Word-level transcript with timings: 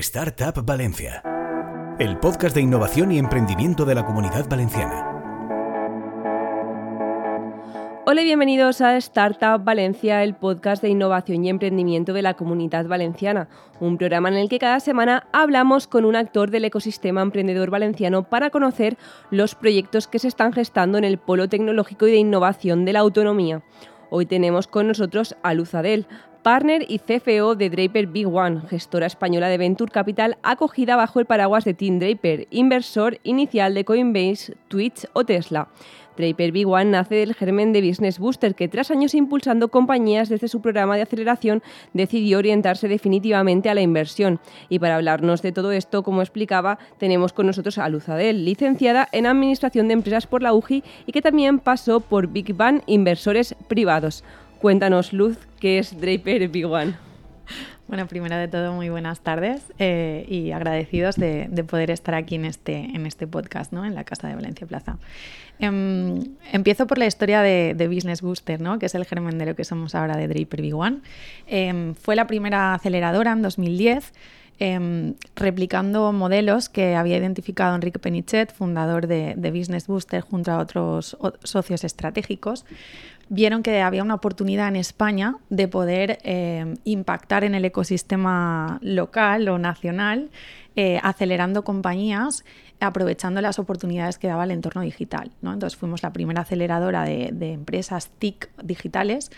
Startup 0.00 0.64
Valencia, 0.66 1.22
el 2.00 2.18
podcast 2.18 2.52
de 2.56 2.60
innovación 2.60 3.12
y 3.12 3.18
emprendimiento 3.18 3.84
de 3.84 3.94
la 3.94 4.04
comunidad 4.04 4.48
valenciana. 4.48 5.10
Hola 8.04 8.22
y 8.22 8.24
bienvenidos 8.24 8.80
a 8.80 8.96
Startup 8.96 9.62
Valencia, 9.62 10.24
el 10.24 10.34
podcast 10.34 10.82
de 10.82 10.88
innovación 10.88 11.44
y 11.44 11.48
emprendimiento 11.48 12.12
de 12.12 12.22
la 12.22 12.34
comunidad 12.34 12.86
valenciana, 12.86 13.48
un 13.78 13.96
programa 13.96 14.30
en 14.30 14.34
el 14.34 14.48
que 14.48 14.58
cada 14.58 14.80
semana 14.80 15.28
hablamos 15.32 15.86
con 15.86 16.04
un 16.04 16.16
actor 16.16 16.50
del 16.50 16.64
ecosistema 16.64 17.22
emprendedor 17.22 17.70
valenciano 17.70 18.28
para 18.28 18.50
conocer 18.50 18.96
los 19.30 19.54
proyectos 19.54 20.08
que 20.08 20.18
se 20.18 20.26
están 20.26 20.52
gestando 20.52 20.98
en 20.98 21.04
el 21.04 21.18
polo 21.18 21.48
tecnológico 21.48 22.08
y 22.08 22.10
de 22.10 22.18
innovación 22.18 22.84
de 22.84 22.94
la 22.94 23.00
autonomía. 23.00 23.62
Hoy 24.10 24.26
tenemos 24.26 24.66
con 24.66 24.88
nosotros 24.88 25.36
a 25.44 25.54
Luz 25.54 25.72
Adel, 25.74 26.08
partner 26.44 26.84
y 26.86 26.98
CFO 26.98 27.56
de 27.56 27.70
Draper 27.70 28.06
Big 28.06 28.28
One, 28.28 28.60
gestora 28.68 29.06
española 29.06 29.48
de 29.48 29.56
Venture 29.56 29.90
Capital 29.90 30.36
acogida 30.42 30.94
bajo 30.94 31.18
el 31.18 31.24
paraguas 31.24 31.64
de 31.64 31.72
Team 31.72 31.98
Draper, 31.98 32.46
inversor 32.50 33.18
inicial 33.24 33.72
de 33.72 33.86
Coinbase, 33.86 34.54
Twitch 34.68 35.06
o 35.14 35.24
Tesla. 35.24 35.68
Draper 36.18 36.52
Big 36.52 36.68
One 36.68 36.90
nace 36.90 37.14
del 37.14 37.34
germen 37.34 37.72
de 37.72 37.80
Business 37.80 38.18
Booster, 38.18 38.54
que 38.54 38.68
tras 38.68 38.90
años 38.90 39.14
impulsando 39.14 39.68
compañías 39.68 40.28
desde 40.28 40.48
su 40.48 40.60
programa 40.60 40.96
de 40.96 41.02
aceleración, 41.02 41.62
decidió 41.94 42.38
orientarse 42.38 42.88
definitivamente 42.88 43.70
a 43.70 43.74
la 43.74 43.80
inversión. 43.80 44.38
Y 44.68 44.78
para 44.78 44.96
hablarnos 44.96 45.40
de 45.40 45.50
todo 45.50 45.72
esto, 45.72 46.02
como 46.02 46.20
explicaba, 46.20 46.78
tenemos 46.98 47.32
con 47.32 47.46
nosotros 47.46 47.78
a 47.78 47.88
Luz 47.88 48.08
Adel, 48.10 48.44
licenciada 48.44 49.08
en 49.12 49.26
Administración 49.26 49.88
de 49.88 49.94
Empresas 49.94 50.26
por 50.26 50.42
la 50.42 50.52
UGI 50.52 50.84
y 51.06 51.12
que 51.12 51.22
también 51.22 51.58
pasó 51.58 52.00
por 52.00 52.28
Big 52.28 52.54
Bang 52.54 52.82
Inversores 52.86 53.56
Privados. 53.66 54.22
Cuéntanos, 54.64 55.12
Luz, 55.12 55.36
qué 55.60 55.78
es 55.78 56.00
Draper 56.00 56.48
Big 56.48 56.64
One. 56.64 56.94
Bueno, 57.86 58.06
primero 58.06 58.34
de 58.34 58.48
todo, 58.48 58.72
muy 58.72 58.88
buenas 58.88 59.20
tardes 59.20 59.62
eh, 59.78 60.24
y 60.26 60.52
agradecidos 60.52 61.16
de, 61.16 61.50
poder 61.68 61.90
estar 61.90 62.14
aquí 62.14 62.36
en 62.36 62.46
este, 62.46 62.76
en 62.76 63.04
este 63.04 63.26
podcast, 63.26 63.74
¿no? 63.74 63.84
en 63.84 63.94
la 63.94 64.04
Casa 64.04 64.26
de 64.26 64.34
Valencia 64.34 64.66
Plaza. 64.66 64.96
Em, 65.58 66.18
empiezo 66.50 66.86
por 66.86 66.96
la 66.96 67.04
historia 67.04 67.42
de, 67.42 67.88
Business 67.92 68.22
Booster, 68.22 68.58
¿no? 68.58 68.78
que 68.78 68.86
es 68.86 68.94
el 68.94 69.04
germen 69.04 69.36
de 69.36 69.44
lo 69.44 69.54
que 69.54 69.64
somos 69.64 69.94
ahora 69.94 70.16
de 70.16 70.28
Draper 70.28 70.62
Big 70.62 70.74
One. 70.74 71.00
Em, 71.46 71.94
fue 71.94 72.16
la 72.16 72.26
primera 72.26 72.72
aceleradora 72.72 73.32
en 73.32 73.42
2010. 73.42 74.14
Em, 74.60 75.14
replicando 75.34 76.12
modelos 76.12 76.68
que 76.68 76.94
había 76.94 77.16
identificado 77.18 77.74
Enrique 77.74 77.98
Penichet, 77.98 78.52
fundador 78.54 79.08
de, 79.08 79.34
de 79.36 79.50
Business 79.50 79.88
Booster, 79.88 80.20
junto 80.20 80.52
a 80.52 80.58
otros 80.58 81.18
socios 81.42 81.82
estratégicos, 81.82 82.64
vieron 83.28 83.62
que 83.62 83.80
había 83.80 84.02
una 84.02 84.14
oportunidad 84.14 84.68
en 84.68 84.76
España 84.76 85.36
de 85.50 85.68
poder 85.68 86.18
eh, 86.22 86.74
impactar 86.84 87.44
en 87.44 87.54
el 87.54 87.64
ecosistema 87.64 88.78
local 88.82 89.48
o 89.48 89.58
nacional, 89.58 90.30
eh, 90.76 91.00
acelerando 91.02 91.64
compañías, 91.64 92.44
aprovechando 92.80 93.40
las 93.40 93.58
oportunidades 93.58 94.18
que 94.18 94.26
daba 94.26 94.44
el 94.44 94.50
entorno 94.50 94.82
digital. 94.82 95.30
Entonces 95.42 95.76
fuimos 95.76 96.02
la 96.02 96.12
primera 96.12 96.42
aceleradora 96.42 97.04
de, 97.04 97.30
de 97.32 97.52
empresas 97.52 98.10
TIC 98.18 98.50
digitales 98.62 99.30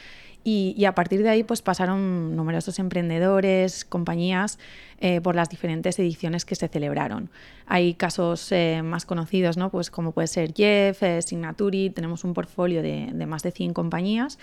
y, 0.49 0.85
a 0.85 0.95
partir 0.95 1.25
de 1.25 1.29
ahí 1.29 1.43
pues 1.43 1.61
pasaron 1.61 2.37
numerosos 2.37 2.79
emprendedores, 2.79 3.85
compañías 3.85 4.61
eh, 5.01 5.21
por 5.21 5.35
las 5.35 5.49
diferentes 5.49 5.99
ediciones 5.99 6.45
que 6.45 6.55
se 6.55 6.69
celebraron. 6.69 7.31
Hay 7.67 7.95
casos 7.95 8.53
eh, 8.53 8.81
más 8.85 9.07
conocidos, 9.07 9.57
¿no? 9.57 9.71
pues 9.71 9.91
como 9.91 10.13
puede 10.13 10.29
ser 10.29 10.55
Jeff, 10.55 11.03
eh, 11.03 11.21
Signaturi, 11.21 11.91
tenemos 11.91 12.23
un 12.23 12.33
portfolio 12.33 12.81
de, 12.81 13.11
de, 13.13 13.27
más 13.27 13.43
de 13.43 13.51
100 13.51 13.73
compañías 13.73 14.39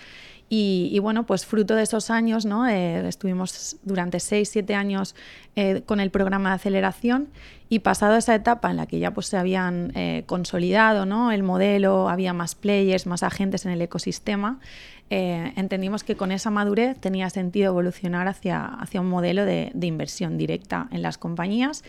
y, 0.48 0.96
bueno, 1.00 1.26
pues 1.26 1.46
fruto 1.46 1.74
de 1.74 1.82
esos 1.82 2.10
años, 2.10 2.44
¿no? 2.46 2.66
estuvimos 2.66 3.76
durante 3.82 4.18
6-7 4.18 4.74
años 4.74 5.16
con 5.86 5.98
el 5.98 6.10
programa 6.10 6.50
de 6.50 6.54
aceleración 6.56 7.28
y 7.68 7.80
pasado 7.80 8.16
esa 8.16 8.36
etapa 8.36 8.70
en 8.70 8.76
la 8.76 8.86
que 8.86 9.00
ya 9.00 9.12
pues, 9.12 9.26
se 9.26 9.36
habían 9.36 9.92
consolidado 10.26 11.06
¿no? 11.06 11.32
el 11.32 11.42
modelo, 11.42 12.08
había 12.08 12.32
más 12.32 12.54
players, 12.54 13.06
más 13.06 13.24
agentes 13.24 13.66
en 13.66 13.72
el 13.72 13.82
ecosistema, 13.82 14.60
eh, 15.10 15.52
entendimos 15.56 16.02
que 16.02 16.16
con 16.16 16.32
esa 16.32 16.50
madurez 16.50 16.98
tenía 16.98 17.28
sentido 17.28 17.68
evolucionar 17.68 18.26
hacia, 18.26 18.64
hacia 18.64 19.00
un 19.00 19.08
modelo 19.08 19.44
de, 19.44 19.70
inversión 19.82 20.38
directa 20.38 20.88
en 20.90 21.02
las 21.02 21.18
compañías 21.18 21.84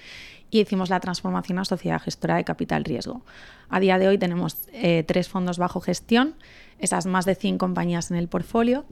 y 0.51 0.59
hicimos 0.59 0.89
la 0.89 0.99
transformación 0.99 1.59
a 1.59 1.65
sociedad 1.65 2.01
gestora 2.01 2.35
de 2.35 2.43
capital 2.43 2.83
riesgo. 2.83 3.23
A 3.69 3.79
día 3.79 3.97
de 3.97 4.09
hoy 4.09 4.17
tenemos 4.17 4.67
eh, 4.73 5.03
tres 5.07 5.29
fondos 5.29 5.57
bajo 5.57 5.79
gestión, 5.79 6.35
esas 6.79 7.05
más 7.05 7.25
de 7.25 7.35
100 7.35 7.57
compañías 7.57 8.11
en 8.11 8.17
el 8.17 8.27
portfolio. 8.27 8.85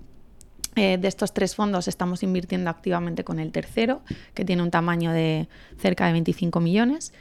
Eh, 0.76 0.98
de 0.98 1.08
estos 1.08 1.34
tres 1.34 1.56
fondos 1.56 1.88
estamos 1.88 2.24
invirtiendo 2.24 2.70
activamente 2.70 3.24
con 3.24 3.40
el 3.40 3.52
tercero, 3.52 4.02
que 4.34 4.44
tiene 4.44 4.64
un 4.64 4.72
tamaño 4.72 5.12
de 5.12 5.48
cerca 5.78 6.08
de 6.08 6.14
25 6.14 6.60
millones. 6.60 7.14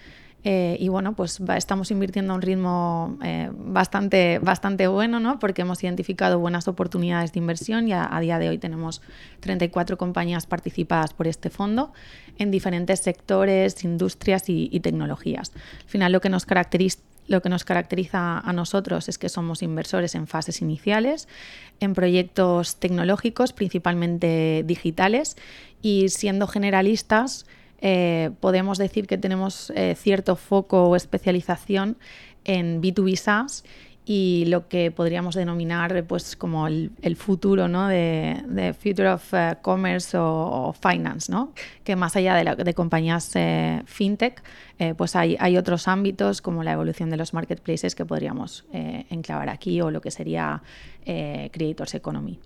Eh, 0.44 0.76
y 0.80 0.88
bueno, 0.88 1.14
pues 1.14 1.40
estamos 1.56 1.92
invirtiendo 1.92 2.32
a 2.32 2.36
un 2.36 2.42
ritmo 2.42 3.16
eh, 3.22 3.48
bastante, 3.52 4.40
bastante 4.40 4.88
bueno, 4.88 5.20
¿no? 5.20 5.38
porque 5.38 5.62
hemos 5.62 5.84
identificado 5.84 6.40
buenas 6.40 6.66
oportunidades 6.66 7.32
de 7.32 7.38
inversión 7.38 7.86
y 7.86 7.92
a, 7.92 8.18
día 8.20 8.40
de 8.40 8.48
hoy 8.48 8.58
tenemos 8.58 9.02
34 9.38 9.96
compañías 9.96 10.46
participadas 10.46 11.14
por 11.14 11.28
este 11.28 11.48
fondo 11.48 11.92
en 12.38 12.50
diferentes 12.50 13.00
sectores, 13.00 13.84
industrias 13.84 14.48
y, 14.48 14.80
tecnologías. 14.80 15.52
Al 15.84 15.88
final 15.88 16.12
lo 16.12 16.20
que 16.20 16.28
nos 16.28 16.44
caracteriza 16.44 16.98
lo 17.26 17.40
que 17.40 17.48
nos 17.48 17.64
caracteriza 17.64 18.38
a 18.38 18.52
nosotros 18.52 19.08
es 19.08 19.18
que 19.18 19.28
somos 19.28 19.62
inversores 19.62 20.14
en 20.14 20.26
fases 20.26 20.60
iniciales, 20.60 21.28
en 21.80 21.94
proyectos 21.94 22.76
tecnológicos, 22.76 23.52
principalmente 23.52 24.62
digitales, 24.66 25.36
y 25.80 26.08
siendo 26.08 26.46
generalistas, 26.46 27.46
eh, 27.80 28.30
podemos 28.40 28.78
decir 28.78 29.06
que 29.06 29.18
tenemos 29.18 29.70
eh, 29.74 29.96
cierto 29.98 30.36
foco 30.36 30.88
o 30.88 30.96
especialización 30.96 31.96
en 32.44 32.80
B2B 32.80 33.16
SaaS 33.16 33.64
y 34.04 34.46
lo 34.48 34.68
que 34.68 34.90
podríamos 34.90 35.34
denominar 35.36 36.04
pues 36.04 36.34
como 36.34 36.66
el, 36.66 37.16
futuro 37.16 37.68
¿no? 37.68 37.86
de, 37.86 38.74
Future 38.78 39.10
of 39.10 39.32
eh, 39.32 39.56
Commerce 39.62 40.16
o, 40.18 40.74
Finance, 40.80 41.30
¿no? 41.30 41.52
que 41.84 41.94
más 41.94 42.16
allá 42.16 42.34
de, 42.34 42.74
compañías 42.74 43.32
fintech, 43.86 44.42
pues 44.96 45.14
hay, 45.14 45.36
hay, 45.38 45.56
otros 45.56 45.86
ámbitos 45.86 46.42
como 46.42 46.64
la 46.64 46.72
evolución 46.72 47.10
de 47.10 47.16
los 47.16 47.32
marketplaces 47.32 47.94
que 47.94 48.04
podríamos 48.04 48.64
enclavar 48.72 49.48
aquí 49.48 49.80
o 49.80 49.90
lo 49.90 50.00
que 50.00 50.10
sería 50.10 50.62
Creators 51.04 51.94
Economy. 51.94 52.40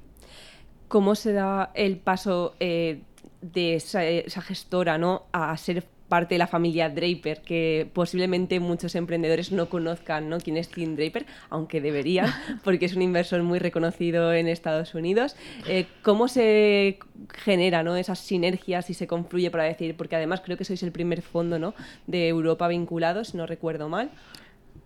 ¿Cómo 0.88 1.14
se 1.14 1.32
da 1.32 1.70
el 1.74 1.96
paso 1.96 2.54
de 2.58 3.74
esa, 3.74 4.42
gestora 4.42 4.98
¿no? 4.98 5.24
a 5.32 5.56
ser 5.56 5.84
parte 6.08 6.34
de 6.34 6.38
la 6.38 6.46
familia 6.46 6.88
Draper, 6.88 7.42
que 7.42 7.88
posiblemente 7.92 8.60
muchos 8.60 8.94
emprendedores 8.94 9.52
no 9.52 9.68
conozcan 9.68 10.28
¿no? 10.28 10.38
quién 10.38 10.56
es 10.56 10.68
Tim 10.68 10.96
Draper, 10.96 11.26
aunque 11.50 11.80
deberían, 11.80 12.30
porque 12.64 12.86
es 12.86 12.94
un 12.94 13.02
inversor 13.02 13.42
muy 13.42 13.58
reconocido 13.58 14.32
en 14.32 14.48
Estados 14.48 14.94
Unidos. 14.94 15.36
Eh, 15.68 15.86
¿Cómo 16.02 16.28
se 16.28 16.98
genera 17.34 17.82
¿no? 17.82 17.96
esas 17.96 18.18
sinergias 18.20 18.90
y 18.90 18.94
se 18.94 19.06
confluye 19.06 19.50
para 19.50 19.64
decir, 19.64 19.96
porque 19.96 20.16
además 20.16 20.40
creo 20.44 20.56
que 20.56 20.64
sois 20.64 20.82
el 20.82 20.92
primer 20.92 21.22
fondo 21.22 21.58
¿no? 21.58 21.74
de 22.06 22.28
Europa 22.28 22.68
vinculado, 22.68 23.24
si 23.24 23.36
no 23.36 23.46
recuerdo 23.46 23.88
mal. 23.88 24.10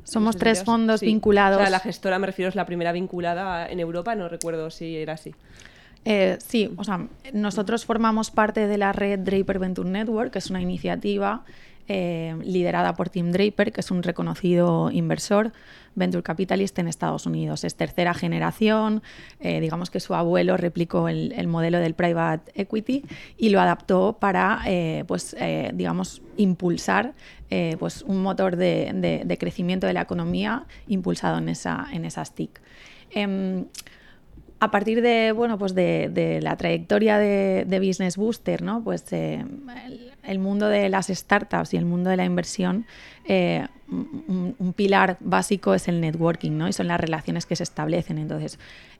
Somos 0.04 0.37
tres 0.37 0.64
fondos 0.64 1.02
vinculados. 1.02 1.69
la 1.69 1.78
gestora, 1.78 2.19
me 2.19 2.26
refiero, 2.26 2.48
es 2.48 2.54
la 2.54 2.66
primera 2.66 2.92
vinculada 2.92 3.69
en 3.69 3.81
Europa, 3.81 4.14
no 4.14 4.28
recuerdo 4.28 4.70
si 4.70 4.97
era 4.97 5.14
así. 5.14 5.34
Eh, 6.05 6.38
sí, 6.44 6.72
o 6.77 6.84
sea, 6.84 7.09
nosotros 7.33 7.84
formamos 7.84 8.31
parte 8.31 8.66
de 8.66 8.78
la 8.78 8.93
red 8.93 9.19
Draper 9.19 9.59
Venture 9.59 9.88
Network, 9.88 10.33
que 10.33 10.38
es 10.38 10.49
una 10.50 10.61
iniciativa 10.61 11.44
eh, 11.88 12.37
liderada 12.43 12.94
por 12.94 13.11
Tim 13.11 13.33
Draper, 13.33 13.72
que 13.72 13.81
es 13.81 13.91
un 13.91 14.03
reconocido 14.03 14.91
inversor 14.91 15.53
venture 15.97 16.22
capitalist 16.22 16.78
en 16.78 16.87
Estados 16.87 17.27
Unidos. 17.27 17.65
Es 17.65 17.75
tercera 17.75 18.15
generación, 18.15 19.03
eh, 19.41 19.61
digamos 19.61 19.91
que 19.91 19.99
su 19.99 20.15
abuelo 20.15 20.56
replicó 20.56 21.09
el, 21.09 21.49
modelo 21.49 21.78
del 21.81 21.94
private 21.94 22.53
equity 22.55 23.05
y 23.37 23.49
lo 23.49 23.61
adaptó 23.61 24.17
para, 24.21 24.62
pues, 25.09 25.37
digamos, 25.75 26.22
impulsar 26.37 27.12
pues 27.81 28.03
un 28.03 28.23
motor 28.23 28.55
de, 28.55 29.37
crecimiento 29.41 29.88
de 29.88 29.94
la 29.94 30.03
economía 30.03 30.64
impulsado 30.87 31.38
en, 31.38 31.49
esa, 31.49 31.88
en 31.93 32.05
esas 32.05 32.37
TIC. 32.37 32.61
A 34.62 34.70
partir 34.70 35.00
de, 35.00 35.32
bueno, 35.32 35.58
pues 35.58 35.74
de, 35.74 36.38
la 36.42 36.54
trayectoria 36.56 37.16
de, 37.16 37.82
Business 37.82 38.18
Booster, 38.18 38.60
¿no? 38.60 38.84
pues 38.84 39.10
eh, 39.10 39.42
el, 40.22 40.38
mundo 40.38 40.68
de 40.68 40.90
las 40.90 41.06
startups 41.06 41.72
y 41.72 41.78
el 41.78 41.86
mundo 41.86 42.10
de 42.10 42.18
la 42.18 42.26
inversión, 42.26 42.84
eh, 43.24 43.66
un, 43.88 44.74
pilar 44.76 45.16
básico 45.20 45.72
es 45.72 45.88
el 45.88 46.02
networking 46.02 46.52
¿no? 46.58 46.68
y 46.68 46.74
son 46.74 46.88
las 46.88 47.00
relaciones 47.00 47.46
que 47.46 47.56
se 47.56 47.62
establecen. 47.62 48.18
Entonces, 48.18 48.58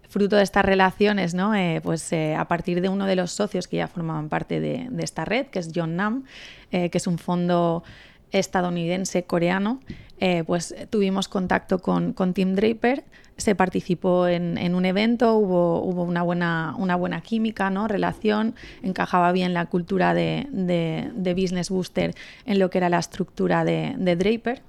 fruto 0.09 0.37
de 0.37 0.45
estas 0.45 0.65
relaciones, 0.65 1.35
¿no? 1.35 1.55
Eh, 1.55 1.81
pues 1.83 2.11
a 2.13 2.45
partir 2.47 2.81
de 2.81 2.89
uno 2.89 3.05
de 3.05 3.17
los 3.17 3.31
socios 3.31 3.69
que 3.69 3.77
ya 3.77 3.87
formaban 3.87 4.31
parte 4.31 4.61
de, 4.61 4.89
esta 4.99 5.27
red, 5.27 5.49
que 5.49 5.59
es 5.59 5.71
John 5.75 5.95
Nam, 5.95 6.25
que 6.71 6.91
es 6.91 7.07
un 7.07 7.19
fondo 7.19 7.85
estadounidense 8.33 9.25
coreano 9.25 9.81
eh, 10.21 10.45
pues 10.47 10.75
tuvimos 10.91 11.29
contacto 11.29 11.79
con, 11.79 12.13
con 12.13 12.35
Tim 12.35 12.55
Draper, 12.55 13.05
se 13.41 13.55
participó 13.55 14.29
en, 14.29 14.75
un 14.75 14.85
evento, 14.85 15.35
hubo, 15.37 15.83
hubo, 15.83 16.03
una, 16.03 16.23
buena, 16.23 16.75
una 16.79 16.95
buena 16.95 17.23
química, 17.23 17.71
¿no? 17.71 17.89
relación, 17.89 18.55
encajaba 18.83 19.33
bien 19.33 19.55
la 19.55 19.67
cultura 19.67 20.15
de, 20.15 20.47
de, 20.53 21.35
Business 21.35 21.71
Booster 21.71 22.15
en 22.45 22.59
lo 22.59 22.71
que 22.71 22.79
era 22.79 22.89
la 22.89 22.99
estructura 22.99 23.65
de, 23.65 23.95
Draper. 23.97 24.63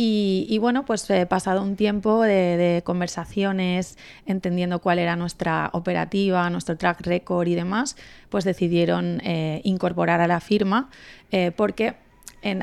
Y, 0.00 0.56
bueno, 0.60 0.84
pues 0.84 1.10
he 1.10 1.26
pasado 1.26 1.60
un 1.60 1.74
tiempo 1.74 2.22
de, 2.22 2.82
conversaciones, 2.84 3.98
entendiendo 4.26 4.80
cuál 4.80 4.98
era 4.98 5.16
nuestra 5.16 5.70
operativa, 5.72 6.48
nuestro 6.50 6.76
track 6.76 7.00
record 7.02 7.48
y 7.48 7.54
demás, 7.54 7.96
pues 8.28 8.44
decidieron 8.44 9.20
eh, 9.24 9.60
incorporar 9.64 10.20
a 10.20 10.28
la 10.28 10.40
firma 10.40 10.88
eh, 11.32 11.50
porque 11.50 11.96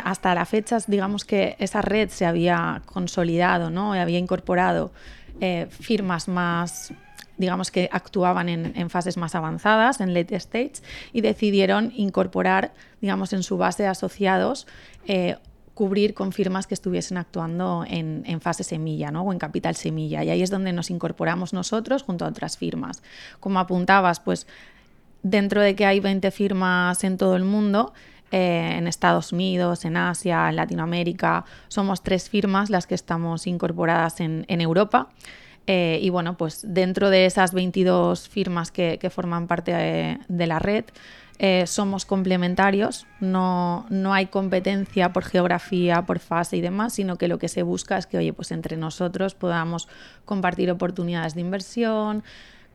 hasta 0.03 0.33
la 0.35 0.45
fecha, 0.45 0.77
digamos 0.87 1.25
que 1.25 1.55
esa 1.59 1.81
red 1.81 2.09
se 2.09 2.25
había 2.25 2.81
consolidado, 2.85 3.69
¿no? 3.69 3.93
había 3.93 4.19
incorporado 4.19 4.91
eh, 5.41 5.67
firmas 5.69 6.27
más 6.27 6.93
digamos 7.37 7.71
que 7.71 7.89
actuaban 7.91 8.49
en, 8.49 8.89
fases 8.89 9.17
más 9.17 9.35
avanzadas, 9.35 9.99
en 9.99 10.13
late 10.13 10.35
stage, 10.35 10.81
y 11.11 11.21
decidieron 11.21 11.91
incorporar, 11.95 12.73
digamos, 13.01 13.33
en 13.33 13.43
su 13.43 13.57
base 13.57 13.83
de 13.83 13.89
asociados, 13.89 14.67
eh, 15.05 15.35
cubrir 15.73 16.13
con 16.13 16.31
firmas 16.31 16.67
que 16.67 16.73
estuviesen 16.73 17.17
actuando 17.17 17.83
en, 17.87 18.39
fase 18.39 18.63
semilla 18.63 19.11
¿no? 19.11 19.23
o 19.23 19.33
en 19.33 19.39
capital 19.39 19.75
semilla. 19.75 20.23
Y 20.23 20.29
ahí 20.29 20.41
es 20.41 20.49
donde 20.49 20.71
nos 20.71 20.89
incorporamos 20.89 21.51
nosotros 21.51 22.03
junto 22.03 22.23
a 22.23 22.29
otras 22.29 22.57
firmas. 22.57 23.03
Como 23.41 23.59
apuntabas, 23.59 24.21
pues 24.21 24.47
dentro 25.21 25.61
de 25.61 25.75
que 25.75 25.85
hay 25.85 25.99
20 25.99 26.31
firmas 26.31 27.03
en 27.03 27.17
todo 27.17 27.35
el 27.35 27.43
mundo, 27.43 27.93
eh, 28.31 28.75
en 28.77 28.87
Estados 28.87 29.31
Unidos, 29.31 29.85
en 29.85 29.97
Asia, 29.97 30.49
en 30.49 30.55
Latinoamérica. 30.55 31.45
Somos 31.67 32.01
tres 32.01 32.29
firmas 32.29 32.69
las 32.69 32.87
que 32.87 32.95
estamos 32.95 33.45
incorporadas 33.47 34.19
en, 34.19 34.45
Europa. 34.47 35.09
Eh, 35.67 35.99
y 36.01 36.09
bueno, 36.09 36.35
pues 36.37 36.61
dentro 36.67 37.09
de 37.09 37.25
esas 37.25 37.53
22 37.53 38.27
firmas 38.27 38.71
que, 38.71 39.09
forman 39.13 39.47
parte 39.47 39.71
eh, 39.75 40.19
de, 40.27 40.47
la 40.47 40.59
red, 40.59 40.85
somos 41.65 42.05
complementarios, 42.05 43.05
no, 43.19 43.85
no, 43.89 44.13
hay 44.13 44.27
competencia 44.27 45.11
por 45.11 45.23
geografía, 45.23 46.05
por 46.05 46.19
fase 46.19 46.57
y 46.57 46.61
demás, 46.61 46.93
sino 46.93 47.17
que 47.17 47.27
lo 47.27 47.39
que 47.39 47.49
se 47.49 47.61
busca 47.61 47.97
es 47.97 48.07
que, 48.07 48.17
oye, 48.17 48.31
pues 48.31 48.51
entre 48.51 48.77
nosotros 48.77 49.35
podamos 49.35 49.87
compartir 50.23 50.71
oportunidades 50.71 51.35
de 51.35 51.41
inversión, 51.41 52.23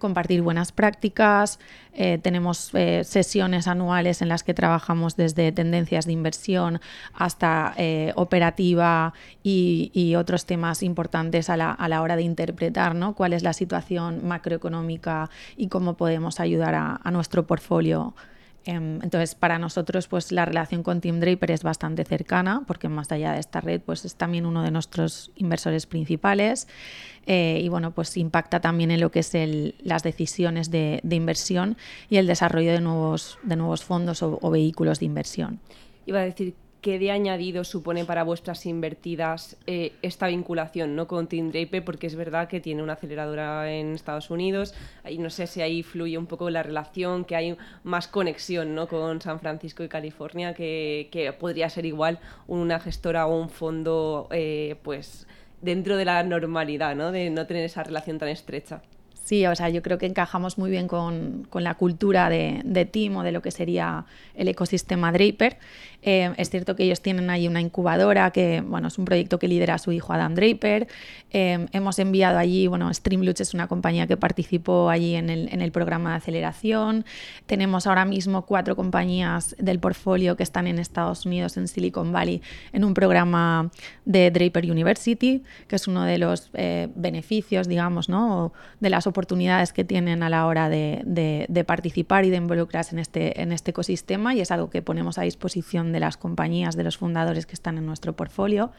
compartir 0.00 0.42
buenas 0.42 0.72
prácticas. 0.72 1.60
Eh, 1.92 2.18
tenemos 2.18 2.74
eh, 2.74 3.04
sesiones 3.04 3.68
anuales 3.68 4.22
en 4.22 4.28
las 4.28 4.42
que 4.42 4.54
trabajamos 4.54 5.14
desde 5.14 5.52
tendencias 5.52 6.06
de 6.06 6.12
inversión 6.12 6.80
hasta 7.14 7.74
eh, 7.76 8.12
operativa 8.16 9.14
y, 9.44 10.16
otros 10.16 10.44
temas 10.44 10.82
importantes 10.82 11.50
a 11.50 11.56
la, 11.56 12.02
hora 12.02 12.16
de 12.16 12.22
interpretar 12.22 12.94
¿no? 12.94 13.14
cuál 13.14 13.32
es 13.32 13.42
la 13.42 13.52
situación 13.52 14.26
macroeconómica 14.26 15.30
y 15.56 15.68
cómo 15.68 15.96
podemos 15.96 16.40
ayudar 16.40 16.74
a 16.74 17.10
nuestro 17.10 17.46
portfolio 17.46 18.14
entonces, 18.64 19.34
para 19.34 19.58
nosotros, 19.58 20.06
pues 20.06 20.32
la 20.32 20.44
relación 20.44 20.82
con 20.82 21.00
Team 21.00 21.20
Draper 21.20 21.50
es 21.50 21.62
bastante 21.62 22.04
cercana, 22.04 22.64
porque 22.66 22.88
más 22.88 23.10
allá 23.10 23.32
de 23.32 23.40
esta 23.40 23.60
red, 23.60 23.80
pues 23.80 24.04
es 24.04 24.16
también 24.16 24.44
uno 24.44 24.62
de 24.62 24.70
nuestros 24.70 25.32
inversores 25.36 25.86
principales. 25.86 26.68
Eh, 27.26 27.60
y 27.62 27.68
bueno, 27.68 27.92
pues 27.92 28.16
impacta 28.16 28.60
también 28.60 28.90
en 28.90 29.00
lo 29.00 29.10
que 29.10 29.20
es 29.20 29.32
las 29.82 30.02
decisiones 30.02 30.70
de, 30.70 31.00
inversión 31.10 31.76
y 32.08 32.16
el 32.18 32.26
desarrollo 32.26 32.72
de 32.72 32.80
nuevos, 32.80 33.38
de 33.42 33.56
nuevos 33.56 33.82
fondos 33.82 34.22
o, 34.22 34.38
o 34.42 34.50
vehículos 34.50 35.00
de 35.00 35.06
inversión. 35.06 35.60
Iba 36.06 36.20
a 36.20 36.24
decir 36.24 36.54
¿qué 36.80 36.98
de 36.98 37.10
añadido 37.10 37.64
supone 37.64 38.04
para 38.04 38.22
vuestras 38.22 38.64
invertidas 38.66 39.56
eh, 39.66 39.92
esta 40.02 40.28
vinculación 40.28 40.96
¿no? 40.96 41.06
con 41.06 41.26
Team 41.26 41.50
Draper? 41.50 41.84
Porque 41.84 42.06
es 42.06 42.14
verdad 42.14 42.48
que 42.48 42.60
tiene 42.60 42.82
una 42.82 42.94
aceleradora 42.94 43.70
en 43.72 43.94
Estados 43.94 44.30
Unidos 44.30 44.74
y 45.08 45.18
no 45.18 45.30
sé 45.30 45.46
si 45.46 45.62
ahí 45.62 45.82
fluye 45.82 46.16
un 46.16 46.26
poco 46.26 46.50
la 46.50 46.62
relación, 46.62 47.24
que 47.24 47.36
hay 47.36 47.56
más 47.84 48.08
conexión 48.08 48.74
¿no? 48.74 48.88
con 48.88 49.20
San 49.20 49.40
Francisco 49.40 49.84
y 49.84 49.88
California, 49.88 50.54
que, 50.54 51.34
podría 51.38 51.68
ser 51.70 51.86
igual 51.86 52.18
una 52.46 52.80
gestora 52.80 53.26
o 53.26 53.40
un 53.40 53.50
fondo 53.50 54.28
eh, 54.30 54.76
pues 54.82 55.26
dentro 55.60 55.96
de 55.96 56.04
la 56.04 56.22
normalidad, 56.22 56.96
¿no? 56.96 57.12
de 57.12 57.30
no 57.30 57.46
tener 57.46 57.64
esa 57.64 57.82
relación 57.82 58.18
tan 58.18 58.28
estrecha. 58.28 58.82
Sí, 59.30 59.46
o 59.46 59.54
sea, 59.54 59.68
yo 59.68 59.80
creo 59.80 59.96
que 59.96 60.06
encajamos 60.06 60.58
muy 60.58 60.70
bien 60.72 60.88
con, 60.88 61.46
la 61.54 61.74
cultura 61.74 62.28
de, 62.28 62.62
de, 62.64 62.84
Team 62.84 63.14
o 63.14 63.22
de 63.22 63.30
lo 63.30 63.42
que 63.42 63.52
sería 63.52 64.04
el 64.34 64.48
ecosistema 64.48 65.12
Draper. 65.12 65.56
Eh, 66.02 66.32
es 66.36 66.50
cierto 66.50 66.76
que 66.76 66.84
ellos 66.84 67.00
tienen 67.00 67.30
ahí 67.30 67.46
una 67.46 67.60
incubadora 67.60 68.30
que, 68.30 68.62
bueno, 68.62 68.88
es 68.88 68.98
un 68.98 69.04
proyecto 69.04 69.38
que 69.38 69.48
lidera 69.48 69.78
su 69.78 69.92
hijo 69.92 70.12
Adam 70.12 70.34
Draper. 70.34 70.88
Eh, 71.30 71.66
hemos 71.72 71.98
enviado 71.98 72.38
allí, 72.38 72.66
bueno, 72.66 72.92
Streamluch 72.92 73.40
es 73.40 73.54
una 73.54 73.68
compañía 73.68 74.06
que 74.06 74.16
participó 74.16 74.88
allí 74.88 75.14
en 75.14 75.30
el, 75.30 75.48
en 75.52 75.60
el, 75.60 75.70
programa 75.70 76.10
de 76.10 76.16
aceleración. 76.16 77.04
Tenemos 77.46 77.86
ahora 77.86 78.04
mismo 78.04 78.46
cuatro 78.46 78.74
compañías 78.74 79.54
del 79.58 79.78
portfolio 79.78 80.36
que 80.36 80.42
están 80.42 80.66
en 80.66 80.78
Estados 80.78 81.26
Unidos, 81.26 81.56
en 81.56 81.68
Silicon 81.68 82.12
Valley, 82.12 82.42
en 82.72 82.84
un 82.84 82.94
programa 82.94 83.70
de 84.04 84.30
Draper 84.30 84.68
University, 84.70 85.42
que 85.68 85.76
es 85.76 85.86
uno 85.86 86.04
de 86.04 86.18
los 86.18 86.50
eh, 86.54 86.88
beneficios, 86.96 87.68
digamos, 87.68 88.08
¿no? 88.08 88.52
de 88.80 88.90
las 88.90 89.06
oportunidades 89.06 89.19
que 89.74 89.84
tienen 89.84 90.22
a 90.22 90.28
la 90.28 90.46
hora 90.46 90.68
de, 90.68 91.02
de, 91.04 91.46
de 91.48 91.64
participar 91.64 92.24
y 92.24 92.30
de 92.30 92.36
involucrarse 92.36 92.94
en 92.94 92.98
este, 92.98 93.40
en 93.40 93.52
este 93.52 93.70
ecosistema 93.70 94.34
y 94.34 94.40
es 94.40 94.50
algo 94.50 94.70
que 94.70 94.82
ponemos 94.82 95.18
a 95.18 95.22
disposición 95.22 95.92
de 95.92 96.00
las 96.00 96.16
compañías, 96.16 96.76
de 96.76 96.84
los 96.84 96.96
fundadores 96.96 97.46
que 97.46 97.54
están 97.54 97.78
en 97.78 97.86
nuestro 97.86 98.14
portfolio. 98.14 98.72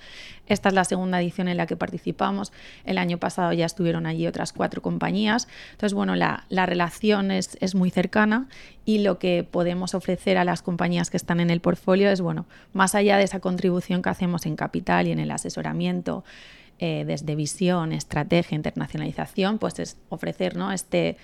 Esta 0.48 0.70
es 0.70 0.76
la 0.76 0.84
segunda 0.84 1.22
edición 1.22 1.48
en 1.48 1.58
la 1.58 1.68
que 1.68 1.76
participamos. 1.76 2.52
El 2.86 2.98
año 2.98 3.18
pasado 3.18 3.54
ya 3.54 3.66
estuvieron 3.66 4.06
allí 4.06 4.28
otras 4.28 4.54
cuatro 4.54 4.82
compañías. 4.82 5.48
Entonces, 5.72 5.94
bueno, 5.94 6.16
la, 6.16 6.46
relación 6.50 7.32
es, 7.32 7.76
muy 7.76 7.90
cercana 7.90 8.48
y 8.86 9.00
lo 9.00 9.18
que 9.18 9.48
podemos 9.50 9.94
ofrecer 9.94 10.38
a 10.38 10.44
las 10.44 10.62
compañías 10.62 11.10
que 11.10 11.18
están 11.18 11.40
en 11.40 11.50
el 11.50 11.62
portfolio 11.62 12.10
es, 12.10 12.22
bueno, 12.22 12.46
más 12.74 12.96
allá 12.96 13.18
de 13.18 13.24
esa 13.24 13.40
contribución 13.40 14.02
que 14.02 14.10
hacemos 14.10 14.46
en 14.46 14.56
capital 14.56 15.08
y 15.08 15.12
en 15.12 15.20
el 15.20 15.32
asesoramiento, 15.32 16.24
eh, 16.82 17.06
desde 17.06 17.36
visión, 17.36 17.94
estrategia, 17.94 18.56
internacionalización, 18.56 19.60
pues 19.60 19.80
es 19.80 19.98
ofrecer 20.10 20.58
¿no? 20.58 20.72
este 20.72 21.18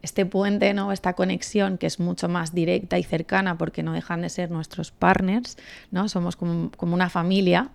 este 0.00 0.24
puente, 0.26 0.74
¿no? 0.74 0.92
esta 0.92 1.14
conexión 1.14 1.76
que 1.76 1.86
es 1.86 1.98
mucho 1.98 2.28
más 2.28 2.54
directa 2.54 2.98
y 2.98 3.02
cercana 3.02 3.58
porque 3.58 3.82
no 3.82 3.92
dejan 3.92 4.22
de 4.22 4.28
ser 4.28 4.48
nuestros 4.50 4.92
partners, 4.92 5.58
¿no? 5.90 6.08
somos 6.08 6.36
como, 6.36 6.70
como 6.76 6.94
una 6.94 7.10
familia 7.10 7.70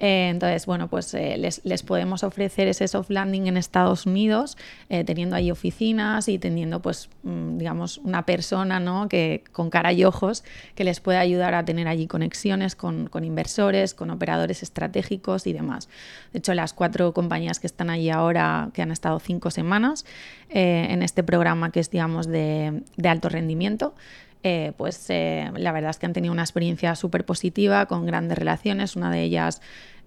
eh, 0.00 0.28
entonces, 0.28 0.64
bueno, 0.66 0.88
pues 0.88 1.12
eh, 1.14 1.36
les, 1.36 1.82
podemos 1.82 2.22
ofrecer 2.22 2.68
ese 2.68 2.86
soft 2.86 3.10
landing 3.10 3.48
en 3.48 3.56
Estados 3.56 4.06
Unidos, 4.06 4.56
eh, 4.88 5.02
teniendo 5.02 5.34
ahí 5.34 5.50
oficinas 5.50 6.28
y 6.28 6.38
teniendo, 6.38 6.80
pues, 6.80 7.10
mm, 7.24 7.58
digamos, 7.58 7.98
una 7.98 8.24
persona 8.24 8.78
¿no? 8.78 9.08
que, 9.08 9.42
con 9.50 9.70
cara 9.70 9.92
y 9.92 10.04
ojos 10.04 10.44
que 10.76 10.84
les 10.84 11.00
puede 11.00 11.18
ayudar 11.18 11.54
a 11.54 11.64
tener 11.64 11.88
allí 11.88 12.06
conexiones 12.06 12.76
con, 12.76 13.08
inversores, 13.22 13.94
con 13.94 14.10
operadores 14.10 14.62
estratégicos 14.62 15.48
y 15.48 15.52
demás. 15.52 15.88
De 16.32 16.38
hecho, 16.38 16.54
las 16.54 16.72
cuatro 16.72 17.12
compañías 17.12 17.58
que 17.58 17.66
están 17.66 17.90
allí 17.90 18.10
ahora, 18.10 18.70
que 18.72 18.82
han 18.82 18.92
estado 18.92 19.18
cinco 19.18 19.50
semanas 19.50 20.04
en 20.50 21.02
este 21.02 21.22
programa 21.22 21.72
que 21.72 21.80
es, 21.80 21.90
digamos, 21.90 22.26
de 22.26 22.82
alto 23.04 23.28
rendimiento, 23.28 23.94
eh, 24.42 24.72
pues 24.76 25.04
eh, 25.10 25.50
la 25.56 25.72
verdad 25.72 25.90
es 25.90 25.98
que 25.98 26.06
han 26.06 26.12
tenido 26.12 26.32
una 26.32 26.42
experiencia 26.42 26.94
súper 26.94 27.24
positiva, 27.24 27.86
con 27.86 28.06
grandes 28.06 28.38
relaciones. 28.38 28.96
Una 28.96 29.10
de 29.10 29.22
ellas 29.22 29.60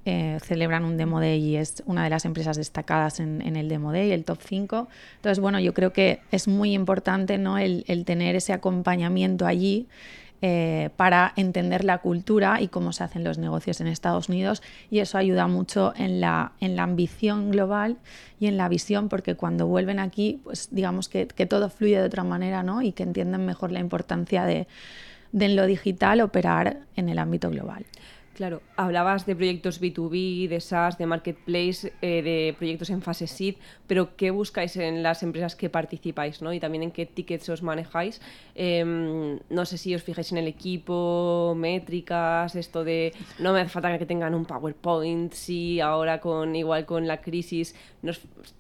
eh, 0.06 0.40
celebran 0.44 0.86
un 0.86 0.98
Demo 0.98 1.20
Day 1.20 1.40
y 1.40 1.58
es 1.58 1.84
una 1.86 2.04
de 2.04 2.10
las 2.10 2.26
empresas 2.26 2.58
destacadas 2.58 3.20
en, 3.20 3.42
el 3.56 3.70
Demo 3.70 3.92
Day, 3.92 4.12
el 4.12 4.24
top 4.24 4.40
5. 4.44 4.88
Entonces, 5.18 5.40
bueno, 5.40 5.60
yo 5.60 5.74
creo 5.74 5.94
que 5.94 6.22
es 6.32 6.48
muy 6.48 6.74
importante 6.74 7.38
¿no? 7.38 7.58
el, 7.58 7.84
el 7.88 8.06
tener 8.06 8.36
ese 8.36 8.54
acompañamiento 8.54 9.46
allí 9.46 9.88
eh, 10.42 10.90
para 10.98 11.34
entender 11.36 11.84
la 11.84 12.00
cultura 12.00 12.62
y 12.62 12.68
cómo 12.68 12.94
se 12.94 13.04
hacen 13.04 13.24
los 13.24 13.38
negocios 13.38 13.80
en 13.80 13.88
Estados 13.88 14.28
Unidos 14.28 14.64
y 14.90 15.00
eso 15.00 15.18
ayuda 15.18 15.48
mucho 15.48 15.94
en 15.96 16.20
la, 16.20 16.54
en 16.60 16.76
la 16.76 16.84
ambición 16.84 17.52
global 17.52 17.98
y 18.40 18.48
en 18.48 18.58
la 18.58 18.68
visión 18.68 19.08
porque 19.08 19.36
cuando 19.36 19.68
vuelven 19.68 20.00
aquí 20.00 20.42
pues 20.44 20.70
digamos 20.72 21.10
que, 21.10 21.28
que 21.28 21.46
todo 21.46 21.70
fluye 21.70 22.00
de 22.00 22.06
otra 22.06 22.24
manera 22.24 22.64
¿no? 22.64 22.82
y 22.82 22.92
que 22.92 23.04
entienden 23.04 23.46
mejor 23.46 23.72
la 23.72 23.80
importancia 23.80 24.46
de, 24.46 24.68
de 25.32 25.50
lo 25.50 25.66
digital 25.66 26.22
operar 26.22 26.80
en 26.96 27.10
el 27.10 27.20
ámbito 27.20 27.50
global. 27.50 27.86
Claro, 28.42 28.64
hablabas 28.76 29.28
de 29.28 29.36
proyectos 29.36 29.80
B2B, 29.80 30.48
de 30.50 30.60
SaaS, 30.62 30.98
de 30.98 31.06
Marketplace, 31.06 31.94
eh, 32.02 32.24
de 32.24 32.56
proyectos 32.58 32.90
en 32.90 33.04
fase 33.04 33.28
SEED, 33.28 33.58
pero 33.86 34.16
¿qué 34.16 34.32
buscáis 34.32 34.78
en 34.78 35.04
las 35.04 35.22
empresas 35.22 35.56
que 35.56 35.70
participáis 35.70 36.42
¿no? 36.42 36.52
y 36.52 36.60
también 36.60 36.82
en 36.82 36.90
qué 36.90 37.06
tickets 37.06 37.50
os 37.50 37.62
manejáis? 37.62 38.20
Em, 38.56 39.38
no 39.52 39.66
sé 39.66 39.78
si 39.78 39.94
os 39.94 40.02
fijáis 40.02 40.32
en 40.32 40.40
el 40.40 40.48
equipo, 40.48 41.54
métricas, 41.56 42.56
esto 42.56 42.84
de 42.84 43.14
no 43.38 43.54
me 43.54 43.60
hace 43.60 43.70
falta 43.70 43.96
que 44.00 44.08
tengan 44.08 44.34
un 44.34 44.46
PowerPoint, 44.46 45.32
sí, 45.34 45.80
ahora 45.80 46.20
con 46.20 46.56
igual 46.56 46.88
con 46.88 47.06
la 47.06 47.22
crisis 47.22 47.76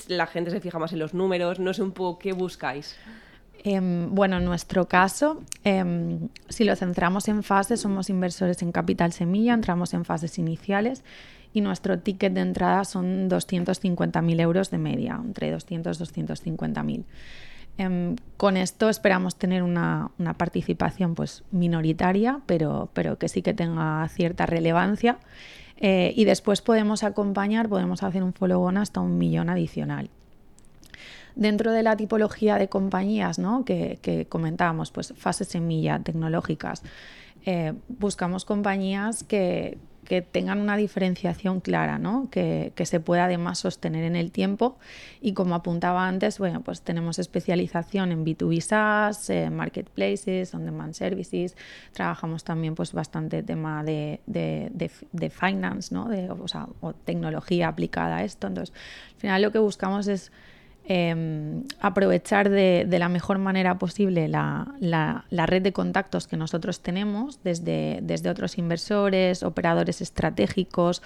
la 0.09 0.27
gente 0.27 0.51
se 0.51 0.61
fija 0.61 0.77
más 0.77 0.93
en 0.93 0.99
los 0.99 1.15
números, 1.15 1.57
no 1.57 1.73
sé 1.73 1.81
un 1.81 1.93
poco 1.93 2.19
qué 2.19 2.33
buscáis. 2.33 2.99
Em, 3.63 4.13
bueno, 4.15 4.37
en 4.37 4.45
nuestro 4.45 4.87
caso, 4.87 5.43
em, 5.63 6.29
si 6.49 6.63
lo 6.63 6.75
centramos 6.75 7.27
en 7.27 7.43
fases, 7.43 7.81
somos 7.81 8.09
inversores 8.09 8.61
en 8.63 8.71
capital 8.71 9.13
semilla, 9.13 9.53
entramos 9.53 9.93
en 9.93 10.03
fases 10.03 10.39
iniciales 10.39 11.03
y 11.53 11.61
nuestro 11.61 11.99
ticket 11.99 12.33
de 12.33 12.41
entrada 12.41 12.83
son 12.85 13.29
250.000 13.29 14.39
euros 14.39 14.71
de 14.71 14.79
media, 14.79 15.19
entre 15.23 15.51
200 15.51 15.99
y 15.99 16.03
250.000. 16.23 17.05
con 18.37 18.57
esto 18.57 18.89
esperamos 18.89 19.37
tener 19.37 19.63
una, 19.63 20.11
participación 20.37 21.13
pues, 21.15 21.43
minoritaria, 21.51 22.39
pero, 22.47 22.89
pero, 22.93 23.17
que 23.17 23.27
sí 23.27 23.41
que 23.41 23.53
tenga 23.53 24.07
cierta 24.09 24.45
relevancia. 24.45 25.19
Eh, 25.77 26.13
y 26.15 26.25
después 26.25 26.61
podemos 26.61 27.03
acompañar, 27.03 27.69
podemos 27.69 28.03
hacer 28.03 28.23
un 28.23 28.33
follow-on 28.33 28.77
hasta 28.77 29.01
un 29.01 29.17
millón 29.17 29.49
adicional. 29.49 30.09
Dentro 31.35 31.71
de 31.71 31.83
la 31.83 31.95
tipología 31.95 32.57
de 32.57 32.69
compañías 32.69 33.39
¿no? 33.39 33.65
que, 33.65 34.27
comentábamos, 34.29 34.91
pues 34.91 35.13
fases 35.17 35.47
semilla, 35.47 35.99
tecnológicas, 35.99 36.83
eh, 37.45 37.73
buscamos 37.87 38.45
compañías 38.45 39.23
que, 39.23 39.77
que 40.11 40.21
tengan 40.21 40.59
una 40.59 40.75
diferenciación 40.75 41.61
clara, 41.61 41.97
¿no? 41.97 42.27
que, 42.29 42.73
se 42.83 42.99
pueda 42.99 43.25
además 43.25 43.59
sostener 43.59 44.03
en 44.03 44.17
el 44.17 44.33
tiempo. 44.33 44.77
Y 45.21 45.31
como 45.31 45.55
apuntaba 45.55 46.05
antes, 46.05 46.37
bueno, 46.37 46.59
pues 46.59 46.81
tenemos 46.81 47.17
especialización 47.17 48.11
en 48.11 48.25
B2B 48.25 48.59
SaaS, 48.59 49.29
eh, 49.29 49.49
marketplaces, 49.49 50.53
on-demand 50.53 50.95
services. 50.95 51.55
Trabajamos 51.93 52.43
también 52.43 52.75
pues, 52.75 52.91
bastante 52.91 53.41
tema 53.41 53.85
de, 53.85 54.19
de, 54.25 55.29
finance, 55.29 55.93
¿no? 55.93 56.09
de, 56.09 56.29
o, 56.29 56.45
o 56.81 56.93
tecnología 56.93 57.69
aplicada 57.69 58.17
a 58.17 58.23
esto. 58.25 58.47
Entonces, 58.47 58.75
al 59.13 59.19
final 59.21 59.41
lo 59.41 59.51
que 59.53 59.59
buscamos 59.59 60.07
es 60.07 60.33
Em, 60.93 61.63
aprovechar 61.79 62.49
de, 62.49 62.85
la 62.99 63.07
mejor 63.07 63.37
manera 63.37 63.79
posible 63.79 64.27
la, 64.27 65.23
red 65.31 65.61
de 65.61 65.71
contactos 65.71 66.27
que 66.27 66.35
nosotros 66.35 66.81
tenemos 66.81 67.39
desde, 67.45 67.99
desde 68.01 68.29
otros 68.29 68.57
inversores, 68.57 69.41
operadores 69.41 70.01
estratégicos, 70.01 71.01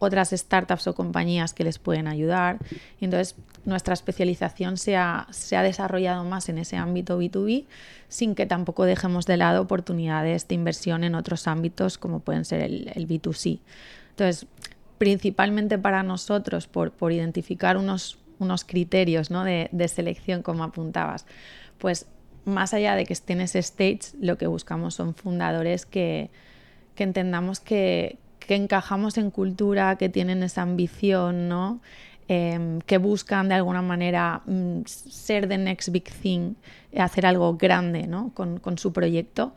otras 0.00 0.30
startups 0.30 0.88
o 0.88 0.94
compañías 0.96 1.54
que 1.54 1.62
les 1.62 1.78
pueden 1.78 2.08
ayudar. 2.08 2.58
Y 3.00 3.04
entonces 3.04 3.36
nuestra 3.64 3.94
especialización 3.94 4.76
se 4.76 4.96
ha, 4.96 5.28
se 5.30 5.56
ha, 5.56 5.62
desarrollado 5.62 6.24
más 6.24 6.48
en 6.48 6.58
ese 6.58 6.76
ámbito 6.76 7.20
B2B 7.20 7.66
sin 8.08 8.34
que 8.34 8.44
tampoco 8.44 8.86
dejemos 8.86 9.24
de 9.24 9.36
lado 9.36 9.62
oportunidades 9.62 10.48
de 10.48 10.56
inversión 10.56 11.04
en 11.04 11.14
otros 11.14 11.46
ámbitos 11.46 11.96
como 11.96 12.18
pueden 12.18 12.44
ser 12.44 12.60
el, 12.62 12.90
el 12.92 13.06
B2C. 13.06 13.60
Entonces, 14.10 14.48
principalmente 14.98 15.78
para 15.78 16.02
nosotros, 16.02 16.66
por, 16.66 16.90
por 16.90 17.12
identificar 17.12 17.76
unos 17.76 18.18
unos 18.38 18.64
criterios 18.64 19.30
¿no? 19.30 19.44
de, 19.44 19.88
selección, 19.88 20.42
como 20.42 20.64
apuntabas. 20.64 21.26
Pues 21.78 22.06
más 22.44 22.74
allá 22.74 22.94
de 22.94 23.04
que 23.04 23.12
estén 23.12 23.38
en 23.38 23.44
ese 23.44 23.58
stage, 23.60 24.16
lo 24.20 24.38
que 24.38 24.46
buscamos 24.46 24.94
son 24.94 25.14
fundadores 25.14 25.86
que, 25.86 26.30
entendamos 26.96 27.60
que, 27.60 28.18
encajamos 28.48 29.18
en 29.18 29.30
cultura, 29.30 29.96
que 29.96 30.08
tienen 30.08 30.42
esa 30.42 30.62
ambición, 30.62 31.48
¿no? 31.48 31.80
Em, 32.28 32.80
que 32.80 32.98
buscan 32.98 33.48
de 33.48 33.54
alguna 33.54 33.82
manera 33.82 34.42
mm, 34.46 34.82
ser 34.86 35.48
the 35.48 35.56
next 35.56 35.90
big 35.90 36.04
thing, 36.04 36.54
hacer 36.96 37.24
algo 37.24 37.56
grande 37.56 38.06
¿no? 38.06 38.32
con, 38.34 38.58
con 38.58 38.76
su 38.76 38.92
proyecto 38.92 39.54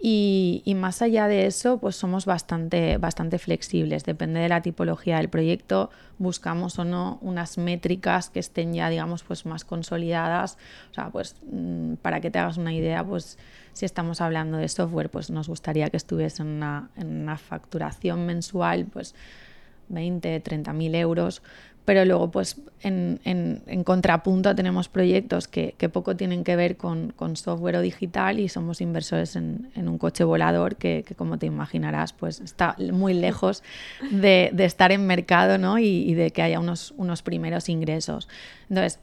y, 0.00 0.74
más 0.76 1.00
allá 1.00 1.28
de 1.28 1.46
eso, 1.46 1.78
pues 1.78 1.96
somos 1.96 2.26
bastante, 2.26 2.98
bastante 2.98 3.38
flexibles. 3.38 4.04
Depende 4.04 4.40
de 4.40 4.48
la 4.50 4.60
tipología 4.60 5.16
del 5.16 5.30
proyecto, 5.30 5.90
buscamos 6.18 6.78
o 6.78 6.84
no 6.84 7.18
unas 7.22 7.56
métricas 7.56 8.28
que 8.28 8.40
estén 8.40 8.74
ya, 8.74 8.90
digamos, 8.90 9.22
pues 9.22 9.46
más 9.46 9.64
consolidadas. 9.64 10.58
O 10.90 10.94
sea, 10.94 11.10
pues 11.10 11.36
mm, 11.50 11.94
para 11.94 12.20
que 12.20 12.30
te 12.30 12.38
hagas 12.38 12.58
una 12.58 12.74
idea, 12.74 13.02
pues 13.02 13.38
si 13.72 13.86
estamos 13.86 14.20
hablando 14.20 14.58
de 14.58 14.68
software, 14.68 15.10
pues 15.10 15.30
nos 15.30 15.48
gustaría 15.48 15.88
que 15.88 15.96
estuviese 15.96 16.42
en 16.42 16.48
una, 16.48 16.90
en 16.96 17.22
una 17.22 17.38
facturación 17.38 18.26
mensual, 18.26 18.84
pues 18.84 19.14
20, 19.88 20.40
30 20.40 20.72
mil 20.72 20.94
euros, 20.94 21.42
pero 21.84 22.04
luego 22.04 22.30
pues 22.30 22.60
en, 22.82 23.82
contrapunto 23.84 24.54
tenemos 24.54 24.88
proyectos 24.88 25.48
que, 25.48 25.74
poco 25.92 26.16
tienen 26.16 26.44
que 26.44 26.56
ver 26.56 26.76
con, 26.76 27.12
software 27.36 27.76
o 27.76 27.80
digital 27.80 28.40
y 28.40 28.48
somos 28.48 28.80
inversores 28.80 29.36
en, 29.36 29.70
un 29.76 29.98
coche 29.98 30.24
volador 30.24 30.76
que, 30.76 31.04
como 31.16 31.38
te 31.38 31.46
imaginarás 31.46 32.12
pues 32.12 32.40
está 32.40 32.76
muy 32.92 33.14
lejos 33.14 33.62
de, 34.10 34.52
estar 34.58 34.92
en 34.92 35.06
mercado 35.06 35.58
¿no? 35.58 35.78
y, 35.78 36.14
de 36.14 36.30
que 36.30 36.42
haya 36.42 36.60
unos, 36.60 36.94
unos 36.96 37.22
primeros 37.22 37.68
ingresos. 37.68 38.28
Entonces, 38.68 38.98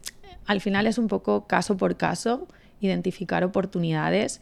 al 0.46 0.62
final 0.62 0.88
es 0.88 0.98
un 0.98 1.08
poco 1.08 1.46
caso 1.48 1.78
por 1.78 1.98
caso, 1.98 2.48
identificar 2.82 3.44
oportunidades 3.44 4.42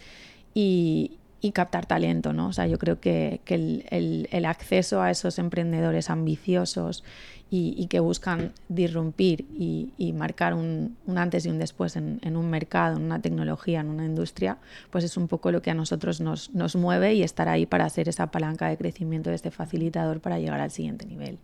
y, 0.54 1.18
captar 1.54 1.86
talento, 1.86 2.34
¿no? 2.34 2.48
O 2.48 2.54
sea, 2.54 2.68
yo 2.68 2.78
creo 2.78 3.00
que, 3.00 3.42
el, 3.48 4.46
acceso 4.46 5.02
a 5.02 5.12
esos 5.12 5.40
emprendedores 5.40 6.10
ambiciosos 6.10 7.04
y, 7.52 7.88
que 7.88 8.00
buscan 8.00 8.54
disrumpir 8.68 9.46
y, 9.52 10.14
marcar 10.14 10.54
un, 10.54 10.98
antes 11.16 11.46
y 11.46 11.50
un 11.50 11.58
después 11.58 11.96
en, 11.96 12.20
un 12.36 12.50
mercado, 12.50 12.98
en 12.98 13.04
una 13.04 13.22
tecnología, 13.22 13.80
en 13.80 13.88
una 13.88 14.06
industria, 14.06 14.58
pues 14.92 15.04
es 15.04 15.18
un 15.18 15.28
poco 15.28 15.52
lo 15.52 15.62
que 15.62 15.72
a 15.72 15.74
nosotros 15.74 16.22
nos, 16.22 16.52
nos 16.54 16.76
mueve 16.76 17.16
y 17.16 17.24
estar 17.24 17.50
ahí 17.50 17.66
para 17.66 17.90
ser 17.90 18.08
esa 18.10 18.28
palanca 18.28 18.68
de 18.68 18.78
crecimiento 18.78 19.30
de 19.30 19.36
este 19.36 19.52
facilitador 19.52 20.20
para 20.20 20.40
llegar 20.40 20.60
al 20.60 20.72
siguiente 20.72 21.06
nivel. 21.06 21.40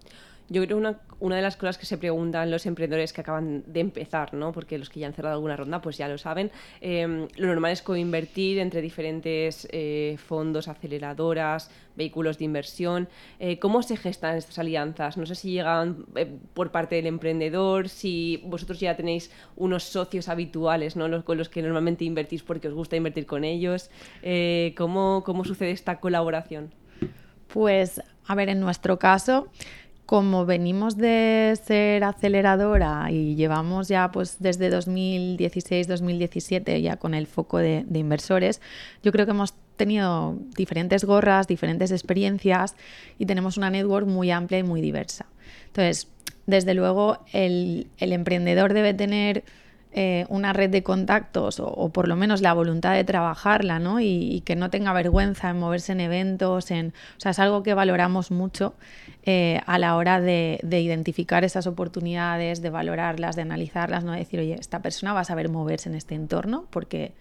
Yo 0.47 0.63
creo 0.63 0.77
una, 0.77 0.99
una 1.19 1.37
de 1.37 1.41
las 1.41 1.57
cosas 1.57 1.77
que 1.77 1.87
se 1.87 1.97
preguntan 1.97 2.51
los 2.51 2.67
emprendedores 2.67 3.13
que 3.13 3.21
acaban 3.21 3.63
de 3.65 3.79
empezar, 3.79 4.33
¿no? 4.35 4.51
porque 4.51 4.77
los 4.77 4.89
que 4.89 4.99
ya 4.99 5.07
han 5.07 5.13
cerrado 5.13 5.35
alguna 5.35 5.55
ronda 5.55 5.81
pues 5.81 5.97
ya 5.97 6.07
lo 6.07 6.19
saben, 6.19 6.51
em, 6.81 7.27
lo 7.35 7.47
normal 7.47 7.71
es 7.71 7.81
coinvertir 7.81 8.59
entre 8.59 8.81
diferentes 8.81 9.67
eh, 9.71 10.17
fondos, 10.23 10.67
aceleradoras, 10.67 11.71
vehículos 11.95 12.37
de 12.37 12.45
inversión. 12.45 13.07
Eh, 13.39 13.57
¿Cómo 13.57 13.81
se 13.81 13.97
gestan 13.97 14.37
estas 14.37 14.59
alianzas? 14.59 15.17
No 15.17 15.25
sé 15.25 15.33
si 15.33 15.51
llegan 15.51 16.05
eh, 16.15 16.31
por 16.53 16.71
parte 16.71 16.95
del 16.95 17.07
emprendedor, 17.07 17.89
si 17.89 18.41
vosotros 18.45 18.79
ya 18.79 18.95
tenéis 18.95 19.31
unos 19.55 19.83
socios 19.83 20.29
habituales 20.29 20.95
¿no? 20.95 21.07
los, 21.07 21.23
con 21.23 21.39
los 21.39 21.49
que 21.49 21.63
normalmente 21.63 22.03
invertís 22.03 22.43
porque 22.43 22.67
os 22.67 22.75
gusta 22.75 22.95
invertir 22.95 23.25
con 23.25 23.43
ellos. 23.43 23.89
¿cómo, 24.77 25.23
¿Cómo 25.25 25.45
sucede 25.45 25.71
esta 25.71 25.99
colaboración? 25.99 26.71
Pues, 27.47 28.01
a 28.27 28.35
ver, 28.35 28.49
en 28.49 28.59
nuestro 28.59 28.99
caso 28.99 29.47
como 30.05 30.45
venimos 30.45 30.97
de 30.97 31.57
ser 31.63 32.03
aceleradora 32.03 33.09
y 33.11 33.35
llevamos 33.35 33.87
ya 33.87 34.11
pues 34.11 34.37
desde 34.39 34.71
2016-2017 34.71 36.81
ya 36.81 36.97
con 36.97 37.13
el 37.13 37.27
foco 37.27 37.57
de, 37.57 37.85
inversores, 37.93 38.61
yo 39.01 39.11
creo 39.11 39.25
que 39.25 39.31
hemos 39.31 39.53
tenido 39.77 40.37
diferentes 40.55 41.05
gorras, 41.05 41.47
diferentes 41.47 41.91
experiencias 41.91 42.75
y 43.17 43.25
tenemos 43.25 43.57
una 43.57 43.69
network 43.69 44.07
muy 44.07 44.31
amplia 44.31 44.59
y 44.59 44.63
muy 44.63 44.81
diversa. 44.81 45.25
Entonces, 45.67 46.07
desde 46.45 46.73
luego, 46.75 47.19
el, 47.33 47.87
emprendedor 47.97 48.73
debe 48.73 48.93
tener 48.93 49.43
eh, 49.97 50.25
una 50.27 50.51
red 50.51 50.69
de 50.69 50.83
contactos 50.83 51.61
o, 51.61 51.87
por 51.87 52.09
lo 52.09 52.17
menos 52.17 52.41
la 52.41 52.51
voluntad 52.51 52.93
de 52.93 53.05
trabajarla, 53.05 53.79
¿no? 53.79 54.01
Y, 54.01 54.41
que 54.43 54.57
no 54.57 54.69
tenga 54.69 54.91
vergüenza 54.91 55.49
en 55.49 55.57
moverse 55.57 55.93
en 55.93 56.01
eventos, 56.01 56.69
en, 56.69 56.87
o 56.87 57.19
sea, 57.21 57.31
es 57.31 57.39
algo 57.39 57.63
que 57.63 57.73
valoramos 57.73 58.29
mucho 58.29 58.73
eh, 59.23 59.61
a 59.65 59.79
la 59.79 59.95
hora 59.95 60.19
de, 60.19 60.59
identificar 60.69 61.45
esas 61.45 61.65
oportunidades, 61.65 62.61
de 62.61 62.69
valorarlas, 62.71 63.37
de 63.37 63.43
analizarlas, 63.43 64.03
no 64.03 64.11
decir, 64.11 64.41
oye, 64.41 64.57
esta 64.59 64.81
persona 64.81 65.13
va 65.13 65.21
a 65.21 65.23
saber 65.23 65.47
moverse 65.47 65.87
en 65.87 65.95
este 65.95 66.13
entorno 66.13 66.67
porque, 66.71 67.13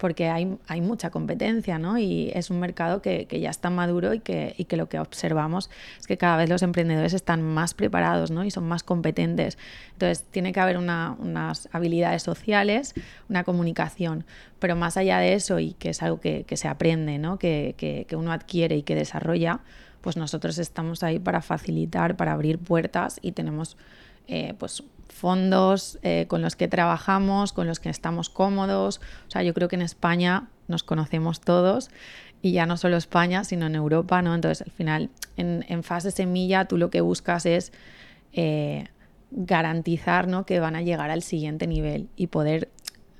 porque 0.00 0.30
hay, 0.30 0.56
hay 0.66 0.80
mucha 0.80 1.10
competencia 1.10 1.78
¿no? 1.78 1.98
y 1.98 2.32
es 2.34 2.48
un 2.48 2.58
mercado 2.58 3.02
que, 3.02 3.28
ya 3.30 3.50
está 3.50 3.68
maduro 3.68 4.14
y 4.14 4.20
que, 4.20 4.54
y 4.56 4.64
que, 4.64 4.78
lo 4.78 4.88
que 4.88 4.98
observamos 4.98 5.68
es 6.00 6.06
que 6.06 6.16
cada 6.16 6.38
vez 6.38 6.48
los 6.48 6.62
emprendedores 6.62 7.12
están 7.12 7.42
más 7.42 7.74
preparados 7.74 8.30
¿no? 8.30 8.42
y 8.44 8.50
son 8.50 8.66
más 8.66 8.82
competentes. 8.82 9.58
Entonces, 9.92 10.24
tiene 10.30 10.52
que 10.52 10.60
haber 10.60 10.78
unas 10.78 11.68
habilidades 11.70 12.22
sociales, 12.22 12.94
una 13.28 13.44
comunicación, 13.44 14.24
pero 14.58 14.74
más 14.74 14.96
allá 14.96 15.18
de 15.18 15.34
eso 15.34 15.58
y 15.58 15.74
que 15.74 15.90
es 15.90 16.02
algo 16.02 16.18
que, 16.18 16.46
se 16.50 16.66
aprende, 16.66 17.18
¿no? 17.18 17.38
que, 17.38 17.74
que 17.76 18.16
uno 18.16 18.32
adquiere 18.32 18.76
y 18.76 18.82
que 18.82 18.94
desarrolla, 18.94 19.60
pues 20.00 20.16
nosotros 20.16 20.56
estamos 20.56 21.02
ahí 21.02 21.18
para 21.18 21.42
facilitar, 21.42 22.16
para 22.16 22.32
abrir 22.32 22.58
puertas 22.58 23.18
y 23.20 23.32
tenemos 23.32 23.76
eh, 24.28 24.54
pues 24.58 24.82
fondos 25.10 25.98
eh, 26.02 26.26
con 26.28 26.42
los 26.42 26.56
que 26.56 26.68
trabajamos, 26.68 27.52
con 27.52 27.66
los 27.66 27.80
que 27.80 27.90
estamos 27.90 28.30
cómodos. 28.30 29.00
O 29.28 29.30
sea, 29.30 29.42
yo 29.42 29.52
creo 29.54 29.68
que 29.68 29.76
en 29.76 29.82
España 29.82 30.48
nos 30.68 30.82
conocemos 30.82 31.40
todos 31.40 31.90
y 32.42 32.52
ya 32.52 32.66
no 32.66 32.76
solo 32.76 32.96
España, 32.96 33.44
sino 33.44 33.66
en 33.66 33.74
Europa, 33.74 34.22
¿no? 34.22 34.34
Entonces, 34.34 34.66
al 34.66 34.72
final, 34.72 35.10
en, 35.36 35.82
fase 35.82 36.10
semilla, 36.10 36.64
tú 36.64 36.78
lo 36.78 36.90
que 36.90 37.00
buscas 37.00 37.44
es 37.44 37.72
eh, 38.32 38.86
garantizar 39.30 40.26
¿no? 40.26 40.46
que 40.46 40.60
van 40.60 40.76
a 40.76 40.82
llegar 40.82 41.10
al 41.10 41.22
siguiente 41.22 41.66
nivel 41.66 42.08
y 42.16 42.28
poder 42.28 42.68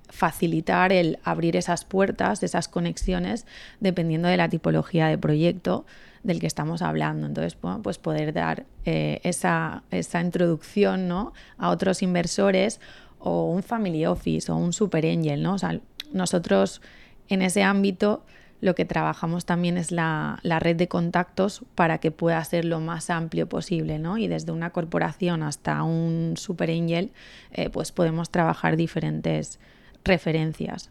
facilitar 0.09 0.93
el 0.93 1.19
abrir 1.23 1.57
esas 1.57 1.85
puertas, 1.85 2.43
esas 2.43 2.69
conexiones, 2.69 3.47
dependiendo 3.79 4.29
de 4.29 4.37
la 4.37 4.49
tipología 4.49 5.07
de 5.07 5.19
proyecto 5.19 5.85
del 6.23 6.41
que 6.41 6.47
estamos 6.47 6.83
hablando. 6.83 7.27
Entonces, 7.27 7.57
pues 7.83 7.99
poder 7.99 8.33
dar 8.33 8.67
eh, 8.85 9.21
esa, 9.23 9.83
esa, 9.91 10.21
introducción 10.21 11.09
¿no? 11.09 11.33
a 11.59 11.71
otros 11.71 12.03
inversores 12.03 12.81
o 13.19 13.51
un 13.51 13.63
family 13.63 14.07
office 14.07 14.51
o 14.51 14.57
un 14.57 14.73
super 14.73 15.05
angel, 15.07 15.43
¿no? 15.43 15.55
O 15.55 15.59
sea, 15.59 15.79
nosotros 16.13 16.81
en 17.29 17.43
ese 17.43 17.63
ámbito 17.63 18.25
lo 18.61 18.75
que 18.75 18.85
trabajamos 18.85 19.47
también 19.47 19.79
es 19.79 19.91
la, 19.91 20.39
red 20.43 20.77
de 20.77 20.89
contactos 20.89 21.65
para 21.75 21.99
que 21.99 22.11
pueda 22.11 22.43
ser 22.45 22.65
lo 22.65 22.81
más 22.81 23.09
amplio 23.11 23.49
posible, 23.49 23.99
¿no? 23.99 24.19
Y 24.19 24.29
desde 24.29 24.53
una 24.53 24.71
corporación 24.71 25.43
hasta 25.43 25.83
un 25.83 26.35
super 26.37 26.71
angel, 26.71 27.11
eh, 27.53 27.71
pues 27.71 27.93
podemos 27.93 28.31
trabajar 28.31 28.77
diferentes 28.77 29.59
referencias. 30.05 30.91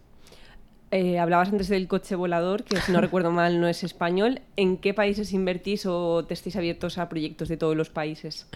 Eh, 0.91 1.19
hablabas 1.19 1.49
antes 1.49 1.67
del 1.67 1.87
coche 1.87 2.15
volador, 2.15 2.63
que 2.63 2.79
si 2.81 2.91
no 2.91 3.01
recuerdo 3.01 3.31
mal 3.31 3.59
no 3.59 3.67
es 3.67 3.83
español. 3.83 4.41
¿En 4.55 4.77
qué 4.77 4.93
países 4.93 5.33
invertís 5.33 5.85
o 5.85 6.25
te 6.25 6.33
estáis 6.33 6.55
abiertos 6.55 6.97
a 6.97 7.09
proyectos 7.09 7.47
de 7.47 7.57
todos 7.57 7.75
los 7.75 7.89
países? 7.89 8.47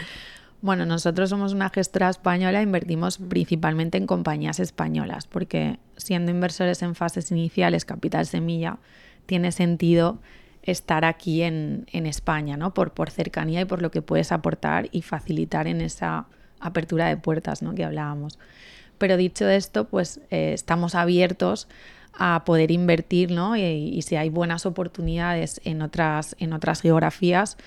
Bueno, 0.62 0.86
nosotros 0.86 1.30
somos 1.30 1.54
una 1.54 1.70
gestora 1.70 2.10
española, 2.10 2.62
invertimos 2.62 3.18
principalmente 3.18 3.98
en 3.98 4.08
compañías 4.08 4.62
españolas, 4.62 5.28
porque 5.28 5.78
siendo 5.98 6.32
inversores 6.32 6.82
en 6.82 6.96
fases 6.96 7.30
iniciales, 7.32 7.84
capital 7.84 8.26
semilla, 8.26 8.78
tiene 9.26 9.52
sentido 9.52 10.20
estar 10.62 11.04
aquí 11.04 11.42
en, 11.42 11.86
España, 11.92 12.56
¿no? 12.56 12.74
Por, 12.74 12.92
por, 12.92 13.12
cercanía 13.12 13.60
y 13.62 13.66
por 13.66 13.82
lo 13.82 13.92
que 13.92 14.02
puedes 14.02 14.32
aportar 14.32 14.88
y 14.94 15.02
facilitar 15.02 15.68
en 15.68 15.82
esa 15.82 16.28
apertura 16.62 17.08
de 17.08 17.18
puertas 17.18 17.62
¿no? 17.62 17.76
que 17.76 17.84
hablábamos. 17.84 18.40
Pero 18.98 19.18
dicho 19.18 19.50
esto, 19.50 19.86
pues 19.86 20.22
eh, 20.32 20.54
estamos 20.54 20.96
abiertos 20.96 21.68
a 22.18 22.44
poder 22.46 22.72
invertir, 22.72 23.32
¿no? 23.32 23.58
Y, 23.58 24.02
si 24.04 24.16
hay 24.16 24.30
buenas 24.30 24.66
oportunidades 24.66 25.62
en 25.64 25.82
otras, 25.82 26.36
en 26.40 26.54
otras 26.54 26.82
geografías, 26.82 27.58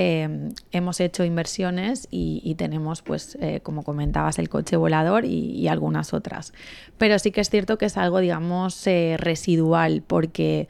Em, 0.00 0.54
hemos 0.70 1.00
hecho 1.00 1.24
inversiones 1.24 2.06
y, 2.08 2.54
tenemos, 2.54 3.02
pues, 3.02 3.36
eh, 3.40 3.58
como 3.64 3.82
comentabas, 3.82 4.38
el 4.38 4.48
coche 4.48 4.76
volador 4.76 5.24
y, 5.24 5.66
algunas 5.66 6.14
otras. 6.14 6.52
Pero 6.98 7.18
sí 7.18 7.32
que 7.32 7.40
es 7.40 7.50
cierto 7.50 7.78
que 7.78 7.86
es 7.86 7.96
algo, 7.96 8.20
digamos, 8.20 8.86
eh, 8.86 9.16
residual, 9.18 10.04
porque 10.06 10.68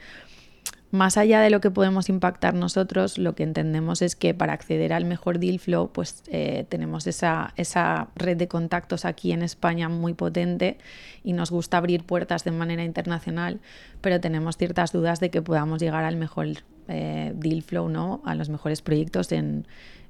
más 0.91 1.17
allá 1.17 1.41
de 1.41 1.51
lo 1.51 1.61
que 1.61 1.69
podemos 1.69 2.09
impactar 2.09 2.55
nosotros, 2.55 3.19
lo 3.19 3.35
que 3.35 3.43
entendemos 3.43 4.01
es 4.01 4.15
que 4.15 4.33
para 4.33 4.53
acceder 4.53 4.91
al 4.91 5.05
mejor 5.05 5.37
deal 5.37 5.59
flow, 5.59 5.91
pues 5.91 6.23
eh, 6.27 6.65
tenemos 6.67 7.05
esa, 7.05 7.53
esa, 7.57 8.07
red 8.15 8.37
de 8.37 8.47
contactos 8.47 9.05
aquí 9.05 9.31
en 9.31 9.43
España 9.43 9.87
muy 9.87 10.15
potente 10.15 10.79
y 11.23 11.33
nos 11.33 11.51
gusta 11.51 11.77
abrir 11.77 12.03
puertas 12.03 12.43
de 12.43 12.51
manera 12.51 12.83
internacional, 12.83 13.59
pero 14.01 14.19
tenemos 14.19 14.57
ciertas 14.57 14.91
dudas 14.91 15.19
de 15.19 15.29
que 15.29 15.43
podamos 15.43 15.79
llegar 15.79 16.05
al 16.05 16.15
mejor 16.15 16.47
eh, 16.87 17.33
deal 17.35 17.61
flow 17.61 17.87
¿no? 17.87 18.21
a 18.25 18.33
los 18.33 18.49
mejores 18.49 18.81
proyectos 18.81 19.31
en, 19.31 19.67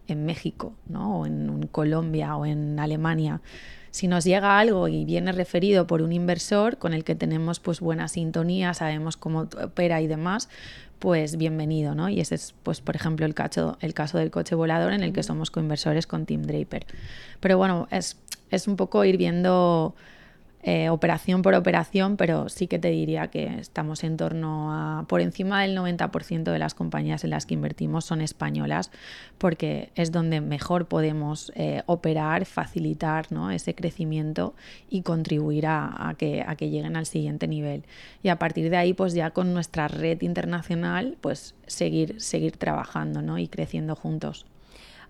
México, 0.07 0.73
¿no? 0.87 1.19
o 1.19 1.25
en, 1.27 1.67
Colombia 1.67 2.35
o 2.35 2.45
en 2.45 2.79
Alemania. 2.79 3.41
Si 3.91 4.07
nos 4.07 4.23
llega 4.23 4.59
algo 4.59 4.87
y 4.87 5.05
viene 5.05 5.31
referido 5.31 5.87
por 5.87 6.01
un 6.01 6.11
inversor 6.11 6.77
con 6.77 6.93
el 6.93 7.03
que 7.03 7.15
tenemos 7.15 7.59
pues 7.59 7.79
buena 7.79 8.07
sintonía, 8.07 8.73
sabemos 8.73 9.17
cómo 9.17 9.47
opera 9.61 10.01
y 10.01 10.07
demás, 10.07 10.49
pues 10.99 11.37
bienvenido, 11.37 11.95
¿no? 11.95 12.09
Y 12.09 12.19
ese 12.19 12.35
es, 12.35 12.53
pues, 12.63 12.81
por 12.81 12.95
ejemplo, 12.95 13.25
el 13.25 13.33
caso, 13.33 13.77
el 13.79 13.93
caso 13.93 14.17
del 14.17 14.31
coche 14.31 14.55
volador 14.55 14.93
en 14.93 15.01
el 15.01 15.13
que 15.13 15.23
somos 15.23 15.49
coinversores 15.49 16.05
con 16.05 16.25
Team 16.25 16.43
Draper. 16.43 16.85
Pero 17.39 17.57
bueno, 17.57 17.87
es, 17.89 18.17
es 18.51 18.67
un 18.67 18.75
poco 18.75 19.05
ir 19.05 19.17
viendo 19.17 19.95
eh, 20.61 20.89
operación 20.89 21.41
por 21.41 21.53
operación, 21.53 22.17
pero 22.17 22.49
sí 22.49 22.67
que 22.67 22.79
te 22.79 22.89
diría 22.89 23.27
que 23.27 23.45
estamos 23.59 24.03
en 24.03 24.17
torno 24.17 24.73
a 24.73 25.05
por 25.07 25.21
encima 25.21 25.61
del 25.61 25.77
90% 25.77 26.43
de 26.51 26.59
las 26.59 26.73
compañías 26.73 27.23
en 27.23 27.29
las 27.29 27.45
que 27.45 27.53
invertimos 27.53 28.03
son 28.03 28.19
españolas, 28.19 28.91
porque 29.37 29.91
es 29.95 30.11
donde 30.11 30.41
mejor 30.41 30.87
podemos 30.87 31.53
eh, 31.55 31.83
operar, 31.85 32.45
facilitar 32.45 33.31
¿no? 33.31 33.51
ese 33.51 33.73
crecimiento 33.73 34.53
y 34.89 35.01
contribuir 35.03 35.65
a, 35.65 36.13
que, 36.17 36.43
a 36.45 36.55
que 36.55 36.69
lleguen 36.69 36.97
al 36.97 37.05
siguiente 37.05 37.47
nivel. 37.47 37.85
Y 38.21 38.27
a 38.27 38.37
partir 38.37 38.69
de 38.69 38.75
ahí, 38.75 38.93
pues 38.93 39.13
ya 39.13 39.31
con 39.31 39.53
nuestra 39.53 39.87
red 39.87 40.21
internacional, 40.23 41.17
pues 41.21 41.55
seguir, 41.67 42.19
seguir 42.19 42.57
trabajando 42.57 43.21
¿no? 43.21 43.37
y 43.37 43.47
creciendo 43.47 43.95
juntos. 43.95 44.45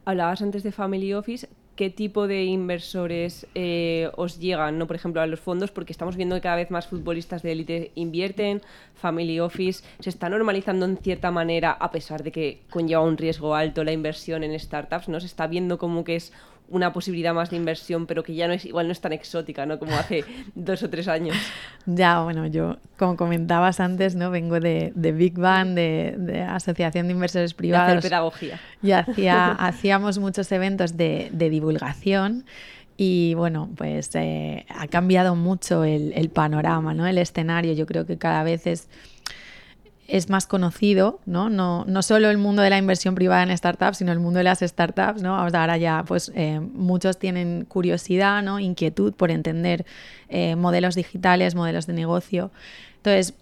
Hablabas 0.05 0.43
antes 0.43 0.61
de 0.61 0.71
Family 0.71 1.13
Office 1.13 1.49
qué 1.79 1.89
tipo 1.89 2.27
de 2.27 2.43
inversores 2.43 3.47
eh, 3.55 4.11
os 4.17 4.37
llegan, 4.37 4.77
¿no? 4.77 4.85
Por 4.85 4.97
ejemplo, 4.97 5.21
a 5.21 5.27
los 5.27 5.39
fondos, 5.39 5.71
porque 5.71 5.93
estamos 5.93 6.17
viendo 6.17 6.35
que 6.35 6.41
cada 6.41 6.57
vez 6.57 6.69
más 6.71 6.87
futbolistas 6.87 7.41
de 7.41 7.53
élite 7.53 7.91
invierten, 7.95 8.61
family 8.95 9.39
office, 9.39 9.85
se 10.01 10.09
está 10.09 10.27
normalizando 10.27 10.85
en 10.85 10.97
cierta 10.97 11.31
manera, 11.31 11.71
a 11.71 11.89
pesar 11.89 12.21
de 12.21 12.33
que 12.33 12.59
conlleva 12.69 13.01
un 13.01 13.15
riesgo 13.15 13.55
alto 13.55 13.85
la 13.85 13.93
inversión 13.93 14.43
en 14.43 14.59
startups, 14.59 15.07
¿no? 15.07 15.21
Se 15.21 15.27
está 15.27 15.47
viendo 15.47 15.77
como 15.77 16.03
que 16.03 16.17
es 16.17 16.33
una 16.69 16.93
posibilidad 16.93 17.33
más 17.33 17.49
de 17.49 17.57
inversión, 17.57 18.05
pero 18.05 18.23
que 18.23 18.35
ya 18.35 18.47
no 18.47 18.53
es 18.53 18.65
igual 18.65 18.87
no 18.87 18.91
es 18.91 19.01
tan 19.01 19.13
exótica, 19.13 19.65
¿no? 19.65 19.79
Como 19.79 19.95
hace 19.95 20.23
dos 20.55 20.83
o 20.83 20.89
tres 20.89 21.07
años. 21.07 21.35
Ya, 21.85 22.21
bueno, 22.21 22.47
yo, 22.47 22.77
como 22.97 23.15
comentabas 23.15 23.79
antes, 23.79 24.15
¿no? 24.15 24.31
Vengo 24.31 24.59
de, 24.59 24.91
Big 24.95 25.37
Bang, 25.37 25.75
de, 25.75 26.45
Asociación 26.47 27.07
de 27.07 27.13
Inversores 27.13 27.53
Privados. 27.53 27.87
De 27.87 27.97
hacer 27.97 28.09
pedagogía. 28.09 28.59
Y 28.81 28.91
hacía, 28.91 29.51
hacíamos 29.59 30.19
muchos 30.19 30.51
eventos 30.51 30.97
de, 30.97 31.29
divulgación. 31.33 32.45
Y 32.97 33.33
bueno, 33.35 33.69
pues 33.77 34.09
eh, 34.15 34.65
ha 34.69 34.87
cambiado 34.87 35.35
mucho 35.35 35.85
el, 35.85 36.11
el 36.13 36.29
panorama, 36.29 36.93
¿no? 36.93 37.07
El 37.07 37.17
escenario. 37.17 37.71
Yo 37.73 37.85
creo 37.85 38.05
que 38.05 38.17
cada 38.17 38.43
vez 38.43 38.67
es 38.67 38.89
es 40.09 40.29
más 40.29 40.47
conocido, 40.47 41.19
¿no? 41.25 41.49
¿no? 41.49 41.85
No 41.87 42.01
solo 42.01 42.29
el 42.29 42.37
mundo 42.37 42.61
de 42.61 42.69
la 42.69 42.77
inversión 42.77 43.15
privada 43.15 43.43
en 43.43 43.55
startups, 43.55 43.97
sino 43.97 44.11
el 44.11 44.19
mundo 44.19 44.39
de 44.39 44.43
las 44.43 44.59
startups, 44.59 45.21
¿no? 45.21 45.35
Ahora 45.35 45.77
ya, 45.77 46.03
pues, 46.07 46.31
eh, 46.35 46.59
muchos 46.59 47.19
tienen 47.19 47.65
curiosidad, 47.65 48.41
¿no? 48.41 48.59
Inquietud 48.59 49.13
por 49.13 49.31
entender 49.31 49.85
eh, 50.27 50.55
modelos 50.55 50.95
digitales, 50.95 51.55
modelos 51.55 51.85
de 51.87 51.93
negocio. 51.93 52.51
Entonces, 52.97 53.35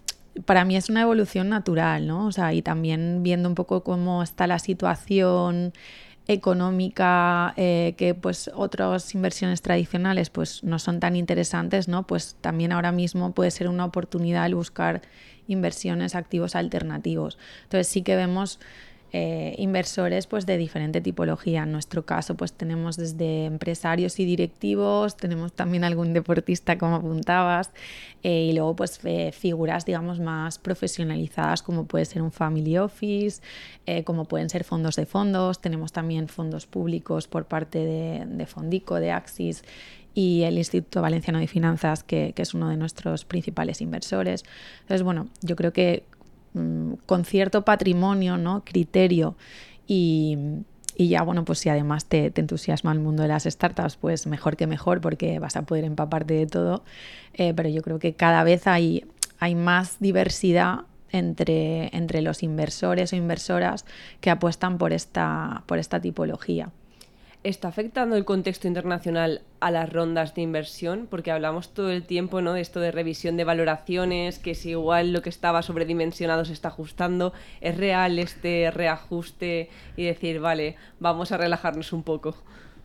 para 0.45 0.65
mí 0.65 0.75
es 0.75 0.89
una 0.89 1.01
evolución 1.01 1.49
natural, 1.49 2.05
¿no? 2.05 2.27
O 2.27 2.31
sea, 2.31 2.53
y 2.53 2.61
también 2.61 3.23
viendo 3.23 3.49
un 3.49 3.55
poco 3.55 3.83
cómo 3.83 4.21
está 4.21 4.45
la 4.45 4.59
situación 4.59 5.73
económica 6.27 7.53
eh, 7.55 7.95
que 7.97 8.13
pues 8.13 8.51
otras 8.53 9.15
inversiones 9.15 9.61
tradicionales 9.61 10.29
pues 10.29 10.63
no 10.63 10.77
son 10.77 10.99
tan 10.99 11.15
interesantes 11.15 11.87
no 11.87 12.05
pues 12.05 12.35
también 12.41 12.73
ahora 12.73 12.91
mismo 12.91 13.31
puede 13.31 13.51
ser 13.51 13.69
una 13.69 13.85
oportunidad 13.85 14.45
el 14.45 14.55
buscar 14.55 15.01
inversiones, 15.47 16.15
activos 16.15 16.55
alternativos. 16.55 17.37
Entonces 17.63 17.87
sí 17.87 18.01
que 18.01 18.15
vemos 18.15 18.59
eh, 19.19 19.55
inversores 19.57 20.27
pues 20.27 20.45
de 20.45 20.57
diferente 20.57 21.01
tipología. 21.01 21.63
En 21.63 21.71
nuestro 21.71 22.05
caso 22.05 22.35
pues 22.35 22.53
tenemos 22.53 22.97
desde 22.97 23.45
empresarios 23.45 24.19
y 24.19 24.25
directivos, 24.25 25.17
tenemos 25.17 25.53
también 25.53 25.83
algún 25.83 26.13
deportista 26.13 26.77
como 26.77 26.97
apuntabas 26.97 27.71
eh, 28.21 28.49
y 28.51 28.53
luego 28.53 28.75
pues 28.75 28.99
figuras 29.31 29.87
digamos 29.87 30.19
más 30.19 30.59
profesionalizadas 30.59 31.63
como 31.63 31.85
puede 31.85 32.05
ser 32.05 32.21
un 32.21 32.31
family 32.31 32.77
office, 32.77 33.41
eh, 33.87 34.03
como 34.03 34.25
pueden 34.25 34.51
ser 34.51 34.63
fondos 34.63 34.95
de 34.97 35.07
fondos, 35.07 35.61
tenemos 35.61 35.91
también 35.91 36.27
fondos 36.27 36.67
públicos 36.67 37.27
por 37.27 37.45
parte 37.45 37.79
de, 37.79 38.45
Fondico, 38.45 38.99
de 38.99 39.09
Axis 39.09 39.63
y 40.13 40.43
el 40.43 40.59
Instituto 40.59 41.01
Valenciano 41.01 41.39
de 41.39 41.47
Finanzas, 41.47 42.03
que, 42.03 42.35
es 42.37 42.53
uno 42.53 42.69
de 42.69 42.77
nuestros 42.77 43.25
principales 43.25 43.81
inversores. 43.81 44.43
Entonces, 44.81 45.01
bueno, 45.01 45.27
yo 45.41 45.55
creo 45.55 45.73
que 45.73 46.03
con 47.05 47.25
cierto 47.25 47.63
patrimonio, 47.63 48.37
¿no? 48.37 48.63
criterio 48.65 49.35
y, 49.87 50.37
ya, 50.97 51.21
bueno, 51.21 51.45
pues 51.45 51.59
si 51.59 51.69
además 51.69 52.05
te, 52.05 52.33
entusiasma 52.35 52.91
el 52.91 52.99
mundo 52.99 53.23
de 53.23 53.29
las 53.29 53.43
startups, 53.43 53.95
pues 53.95 54.27
mejor 54.27 54.57
que 54.57 54.67
mejor 54.67 54.99
porque 54.99 55.39
vas 55.39 55.55
a 55.55 55.61
poder 55.61 55.85
empaparte 55.85 56.33
de 56.33 56.47
todo. 56.47 56.83
Eh, 57.33 57.53
pero 57.55 57.69
yo 57.69 57.81
creo 57.81 57.99
que 57.99 58.13
cada 58.13 58.43
vez 58.43 58.67
hay, 58.67 59.05
hay 59.39 59.55
más 59.55 59.97
diversidad 59.99 60.81
entre, 61.11 61.95
entre 61.95 62.21
los 62.21 62.43
inversores 62.43 63.13
o 63.13 63.15
inversoras 63.15 63.85
que 64.19 64.29
apuestan 64.29 64.77
por 64.77 64.91
esta, 64.91 65.63
por 65.67 65.79
esta 65.79 66.01
tipología. 66.01 66.71
¿Está 67.43 67.67
afectando 67.67 68.15
el 68.15 68.25
contexto 68.25 68.67
internacional 68.67 69.41
a 69.59 69.71
las 69.71 69.91
rondas 69.91 70.33
de 70.33 70.41
inversión? 70.41 71.07
Porque 71.09 71.31
hablamos 71.31 71.73
todo 71.73 71.91
el 71.91 72.03
tiempo 72.03 72.41
¿no? 72.41 72.53
de 72.53 72.61
esto 72.61 72.79
de 72.79 72.91
revisión 72.91 73.37
de 73.37 73.43
valoraciones, 73.43 74.39
que 74.39 74.55
si 74.55 74.71
igual 74.71 75.13
lo 75.13 75.21
que 75.21 75.29
estaba 75.29 75.61
sobredimensionado 75.61 76.45
se 76.45 76.53
está 76.53 76.69
ajustando. 76.69 77.33
¿Es 77.61 77.77
real 77.77 78.17
este 78.19 78.71
reajuste 78.71 79.69
y 79.95 80.05
decir, 80.05 80.39
vale, 80.39 80.75
vamos 80.99 81.31
a 81.31 81.37
relajarnos 81.37 81.93
un 81.93 82.03
poco? 82.03 82.35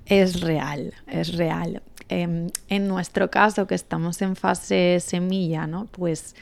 Es 0.06 0.40
real, 0.40 0.92
es 1.06 1.36
real. 1.36 1.82
Em, 2.08 2.48
en 2.68 2.88
nuestro 2.88 3.30
caso, 3.30 3.66
que 3.66 3.74
estamos 3.74 4.20
en 4.20 4.36
fase 4.36 5.00
semilla, 5.00 5.66
¿no? 5.66 5.86
pues 5.86 6.36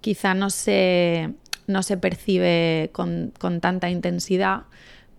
quizá 0.00 0.32
no 0.32 0.48
se, 0.48 1.34
no 1.66 1.82
se 1.82 1.98
percibe 1.98 2.88
con, 2.92 3.32
con 3.38 3.60
tanta 3.60 3.90
intensidad 3.90 4.62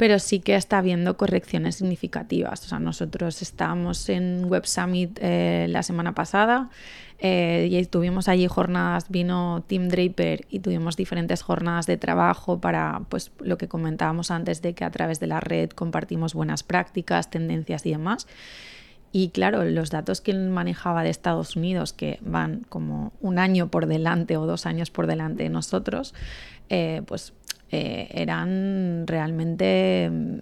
pero 0.01 0.17
sí 0.17 0.39
que 0.39 0.55
está 0.55 0.79
habiendo 0.79 1.15
correcciones 1.15 1.75
significativas. 1.75 2.65
O 2.65 2.69
sea, 2.69 2.79
nosotros 2.79 3.43
estábamos 3.43 4.09
en 4.09 4.45
Web 4.49 4.65
Summit 4.65 5.19
eh, 5.21 5.67
la 5.69 5.83
semana 5.83 6.15
pasada 6.15 6.71
eh, 7.19 7.67
y 7.69 7.85
tuvimos 7.85 8.27
allí 8.27 8.47
jornadas, 8.47 9.09
vino 9.09 9.63
Tim 9.67 9.89
Draper 9.89 10.47
y 10.49 10.61
tuvimos 10.61 10.97
diferentes 10.97 11.43
jornadas 11.43 11.85
de 11.85 11.97
trabajo 11.97 12.59
para 12.59 13.03
pues, 13.09 13.31
lo 13.41 13.59
que 13.59 13.67
comentábamos 13.67 14.31
antes 14.31 14.63
de 14.63 14.73
que 14.73 14.85
a 14.85 14.89
través 14.89 15.19
de 15.19 15.27
la 15.27 15.39
red 15.39 15.69
compartimos 15.69 16.33
buenas 16.33 16.63
prácticas, 16.63 17.29
tendencias 17.29 17.85
y 17.85 17.91
demás. 17.91 18.25
Y 19.11 19.29
claro, 19.29 19.63
los 19.65 19.91
datos 19.91 20.19
que 20.19 20.31
él 20.31 20.49
manejaba 20.49 21.03
de 21.03 21.11
Estados 21.11 21.55
Unidos, 21.55 21.93
que 21.93 22.17
van 22.21 22.65
como 22.69 23.11
un 23.21 23.37
año 23.37 23.67
por 23.67 23.85
delante 23.85 24.35
o 24.37 24.47
dos 24.47 24.65
años 24.65 24.89
por 24.89 25.05
delante 25.05 25.43
de 25.43 25.49
nosotros, 25.49 26.15
eh, 26.73 27.01
pues 27.05 27.33
eh, 27.71 28.09
eran 28.13 29.05
realmente, 29.07 30.09
mm, 30.11 30.37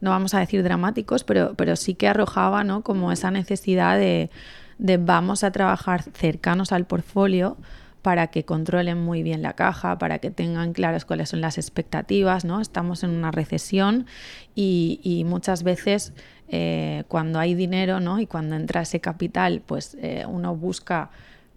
no 0.00 0.10
vamos 0.10 0.34
a 0.34 0.40
decir 0.40 0.62
dramáticos, 0.62 1.24
pero, 1.24 1.54
pero 1.54 1.76
sí 1.76 1.94
que 1.94 2.08
arrojaba 2.08 2.64
¿no? 2.64 2.82
como 2.82 3.12
esa 3.12 3.30
necesidad 3.30 3.98
de, 3.98 4.30
de 4.78 4.96
vamos 4.96 5.44
a 5.44 5.50
trabajar 5.50 6.02
cercanos 6.02 6.72
al 6.72 6.86
portfolio 6.86 7.56
para 8.02 8.28
que 8.28 8.44
controlen 8.44 8.98
muy 8.98 9.22
bien 9.22 9.42
la 9.42 9.52
caja, 9.52 9.98
para 9.98 10.18
que 10.18 10.30
tengan 10.30 10.72
claras 10.72 11.04
cuáles 11.04 11.28
son 11.28 11.40
las 11.40 11.58
expectativas, 11.58 12.44
¿no? 12.44 12.60
Estamos 12.60 13.04
en 13.04 13.10
una 13.10 13.30
recesión 13.30 14.06
y, 14.54 15.24
muchas 15.26 15.62
veces 15.62 16.12
eh, 16.48 17.04
cuando 17.08 17.38
hay 17.38 17.54
dinero, 17.54 18.00
¿no? 18.00 18.18
Y 18.20 18.26
cuando 18.26 18.56
entra 18.56 18.82
ese 18.82 19.00
capital, 19.00 19.62
pues 19.64 19.96
eh, 20.00 20.24
uno 20.26 20.56
busca 20.56 21.10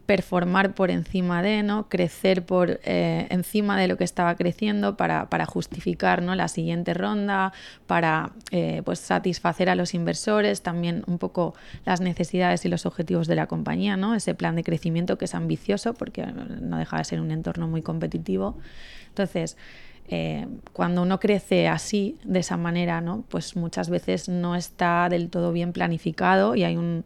performar 0.05 0.75
por 0.75 0.91
encima 0.91 1.41
de, 1.41 1.63
¿no? 1.63 1.87
crecer 1.87 2.45
por 2.45 2.81
eh, 2.83 3.27
encima 3.29 3.79
de 3.79 3.87
lo 3.87 3.97
que 3.97 4.03
estaba 4.03 4.35
creciendo 4.35 4.97
para, 4.97 5.45
justificar 5.45 6.21
¿no? 6.21 6.35
la 6.35 6.47
siguiente 6.49 6.93
ronda, 6.93 7.53
para 7.87 8.31
eh, 8.51 8.81
pues 8.83 8.99
satisfacer 8.99 9.69
a 9.69 9.75
los 9.75 9.93
inversores, 9.93 10.61
también 10.61 11.03
un 11.07 11.19
poco 11.19 11.53
las 11.85 12.01
necesidades 12.01 12.65
y 12.65 12.69
los 12.69 12.85
objetivos 12.85 13.27
de 13.27 13.35
la 13.35 13.47
compañía, 13.47 13.95
¿no? 13.95 14.13
ese 14.13 14.35
plan 14.35 14.55
de 14.55 14.63
crecimiento 14.63 15.17
que 15.17 15.25
es 15.25 15.35
ambicioso 15.35 15.93
porque 15.93 16.25
no 16.25 16.77
deja 16.77 16.97
de 16.97 17.05
ser 17.05 17.21
un 17.21 17.31
entorno 17.31 17.67
muy 17.67 17.81
competitivo. 17.81 18.57
Entonces, 19.07 19.57
eh, 20.09 20.47
cuando 20.73 21.01
uno 21.01 21.19
crece 21.19 21.69
así, 21.69 22.17
de 22.25 22.39
esa 22.39 22.57
manera, 22.57 22.99
¿no? 22.99 23.23
pues 23.29 23.55
muchas 23.55 23.89
veces 23.89 24.27
no 24.27 24.55
está 24.55 25.07
del 25.07 25.29
todo 25.29 25.53
bien 25.53 25.71
planificado 25.71 26.55
y 26.55 26.63
hay 26.65 26.75
un 26.75 27.05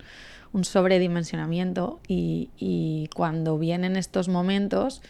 un 0.54 0.64
sobredimensionamiento 0.64 2.00
y, 2.08 3.10
cuando 3.16 3.58
vienen 3.58 3.96
estos 3.96 4.28
momentos, 4.28 5.02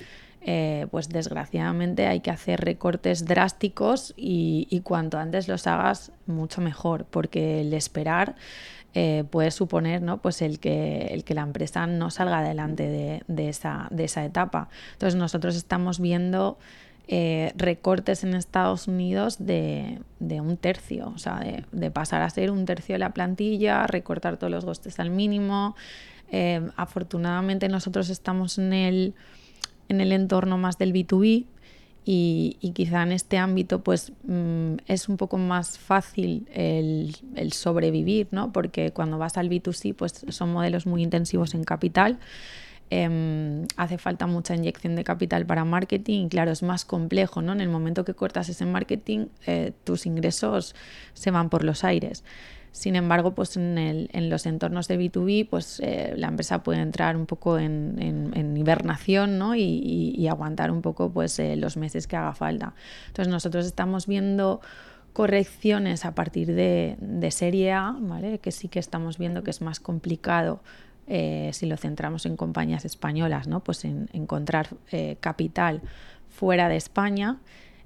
eh, 0.41 0.87
pues 0.91 1.09
desgraciadamente 1.09 2.07
hay 2.07 2.21
que 2.21 2.31
hacer 2.31 2.61
recortes 2.61 3.25
drásticos 3.25 4.13
y, 4.15 4.81
cuanto 4.83 5.17
antes 5.17 5.47
los 5.47 5.67
hagas, 5.67 6.11
mucho 6.25 6.61
mejor, 6.61 7.05
porque 7.05 7.61
el 7.61 7.73
esperar 7.73 8.35
eh, 8.93 9.25
puede 9.29 9.51
suponer 9.51 10.01
¿no? 10.01 10.21
pues 10.21 10.41
el, 10.41 10.59
que, 10.59 11.07
el 11.11 11.23
que 11.23 11.35
la 11.35 11.41
empresa 11.41 11.85
no 11.85 12.09
salga 12.09 12.39
adelante 12.39 13.23
de, 13.27 13.49
esa, 13.49 13.87
de 13.91 14.05
esa 14.05 14.25
etapa. 14.25 14.69
Entonces 14.93 15.19
nosotros 15.19 15.55
estamos 15.55 15.99
viendo 15.99 16.57
eh, 17.09 17.53
recortes 17.55 18.25
en 18.25 18.33
Estados 18.33 18.89
Unidos 18.89 19.37
de, 19.39 20.01
un 20.19 20.57
tercio, 20.57 21.13
o 21.15 21.17
sea, 21.17 21.39
de, 21.71 21.91
pasar 21.91 22.21
a 22.21 22.29
ser 22.29 22.51
un 22.51 22.65
tercio 22.65 22.95
de 22.95 22.99
la 22.99 23.11
plantilla, 23.11 23.87
recortar 23.87 24.35
todos 24.35 24.51
los 24.51 24.65
costes 24.65 24.99
al 24.99 25.09
mínimo. 25.09 25.75
Eh, 26.31 26.67
afortunadamente 26.75 27.69
nosotros 27.69 28.09
estamos 28.09 28.57
en 28.57 28.73
el, 28.73 29.13
en 29.87 30.01
el 30.01 30.11
entorno 30.11 30.57
más 30.57 30.77
del 30.77 30.91
B2B 30.91 31.45
y, 32.03 32.71
quizá 32.73 33.03
en 33.03 33.13
este 33.13 33.37
ámbito 33.37 33.83
pues 33.83 34.11
mm, 34.23 34.75
es 34.87 35.07
un 35.07 35.15
poco 35.15 35.37
más 35.37 35.79
fácil 35.79 36.47
el, 36.53 37.15
el, 37.35 37.53
sobrevivir, 37.53 38.27
¿no? 38.31 38.51
porque 38.51 38.91
cuando 38.91 39.17
vas 39.17 39.37
al 39.37 39.49
B2C 39.49 39.95
pues 39.95 40.25
son 40.27 40.51
modelos 40.51 40.85
muy 40.85 41.03
intensivos 41.03 41.53
en 41.53 41.63
capital 41.63 42.19
Em, 42.89 43.67
hace 43.75 43.97
falta 43.97 44.27
mucha 44.27 44.55
inyección 44.55 44.95
de 44.95 45.03
capital 45.03 45.45
para 45.45 45.65
marketing 45.65 46.25
y 46.25 46.29
claro, 46.29 46.51
es 46.51 46.63
más 46.63 46.85
complejo, 46.85 47.41
¿no? 47.41 47.51
En 47.51 47.59
el 47.59 47.67
momento 47.67 48.05
que 48.05 48.13
cortas 48.13 48.47
ese 48.47 48.65
marketing, 48.65 49.27
eh, 49.45 49.73
tus 49.83 50.05
ingresos 50.05 50.73
se 51.13 51.31
van 51.31 51.49
por 51.49 51.65
los 51.65 51.83
aires. 51.83 52.23
Sin 52.71 52.95
embargo, 52.95 53.33
pues 53.33 53.57
en, 53.57 53.77
el, 53.77 54.09
en 54.13 54.29
los 54.29 54.45
entornos 54.45 54.87
de 54.87 54.99
B2B, 54.99 55.49
pues 55.49 55.81
eh, 55.83 56.13
la 56.15 56.27
empresa 56.27 56.63
puede 56.63 56.79
entrar 56.79 57.17
un 57.17 57.25
poco 57.25 57.57
en, 57.57 57.97
en, 57.99 58.55
hibernación 58.55 59.37
¿no? 59.37 59.55
y, 59.55 60.13
y, 60.15 60.27
aguantar 60.27 60.71
un 60.71 60.81
poco 60.81 61.11
pues, 61.11 61.39
eh, 61.39 61.55
los 61.55 61.75
meses 61.75 62.07
que 62.07 62.15
haga 62.15 62.33
falta. 62.33 62.75
Entonces 63.07 63.31
nosotros 63.31 63.65
estamos 63.65 64.05
viendo 64.05 64.61
correcciones 65.13 66.05
a 66.05 66.13
partir 66.13 66.53
de, 66.53 66.97
de 66.99 67.31
serie 67.31 67.71
A, 67.71 67.95
¿vale? 67.99 68.37
que 68.39 68.51
sí 68.51 68.67
que 68.67 68.77
estamos 68.77 69.17
viendo 69.17 69.41
que 69.41 69.49
es 69.49 69.61
más 69.61 69.79
complicado 69.79 70.61
eh, 71.07 71.51
si 71.53 71.65
lo 71.65 71.77
centramos 71.77 72.25
en 72.25 72.35
compañías 72.35 72.83
españolas, 72.83 73.47
¿no? 73.47 73.61
pues 73.61 73.85
en, 73.85 74.09
encontrar 74.11 74.69
eh, 74.91 75.17
capital 75.21 75.81
fuera 76.29 76.67
de 76.67 76.75
España. 76.75 77.37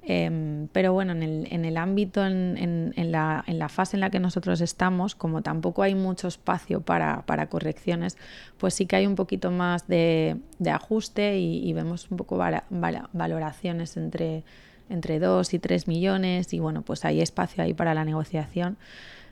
Em, 0.04 0.68
pero 0.70 0.94
bueno, 0.94 1.12
en 1.12 1.22
el, 1.22 1.48
en 1.52 1.64
el 1.64 1.78
ámbito, 1.78 2.26
en, 2.26 2.58
en, 2.58 3.12
la, 3.12 3.44
en, 3.46 3.60
la, 3.60 3.70
fase 3.70 3.96
en 3.96 4.02
la 4.02 4.10
que 4.10 4.20
nosotros 4.20 4.60
estamos, 4.62 5.14
como 5.14 5.44
tampoco 5.44 5.84
hay 5.84 5.94
mucho 5.94 6.28
espacio 6.28 6.82
para, 6.82 7.22
para 7.28 7.48
correcciones, 7.50 8.18
pues 8.58 8.74
sí 8.74 8.88
que 8.88 8.96
hay 8.96 9.06
un 9.06 9.14
poquito 9.14 9.52
más 9.52 9.88
de, 9.88 10.38
de 10.58 10.72
ajuste 10.72 11.38
y, 11.38 11.72
vemos 11.74 12.10
un 12.10 12.18
poco 12.18 12.38
valoraciones 12.38 13.96
entre, 13.96 14.44
entre 14.90 15.20
2 15.20 15.54
y 15.54 15.60
3 15.60 15.88
millones 15.88 16.52
y 16.54 16.60
bueno, 16.60 16.82
pues 16.82 17.06
hay 17.06 17.22
espacio 17.22 17.64
ahí 17.64 17.76
para 17.76 17.94
la 17.94 18.04
negociación 18.04 18.78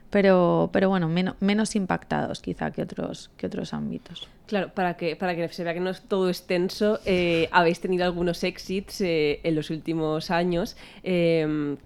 pero, 0.09 0.69
pero 0.73 0.89
bueno, 0.89 1.07
menos, 1.07 1.35
menos 1.39 1.75
impactados 1.75 2.41
quizá 2.41 2.71
que 2.71 2.81
otros, 2.81 3.29
que 3.37 3.47
otros 3.47 3.73
ámbitos. 3.73 4.27
Claro, 4.47 4.71
para 4.73 4.97
que, 4.97 5.15
para 5.15 5.35
que 5.35 5.47
se 5.49 5.63
vea 5.63 5.73
que 5.73 5.79
no 5.79 5.91
es 5.91 6.01
todo 6.01 6.29
extenso, 6.29 6.99
eh, 7.05 7.47
habéis 7.51 7.79
tenido 7.79 8.05
algunos 8.05 8.43
exits 8.43 9.01
eh, 9.01 9.39
en 9.43 9.55
los 9.55 9.69
últimos 9.69 10.31
años. 10.31 10.75
Eh, 11.03 11.77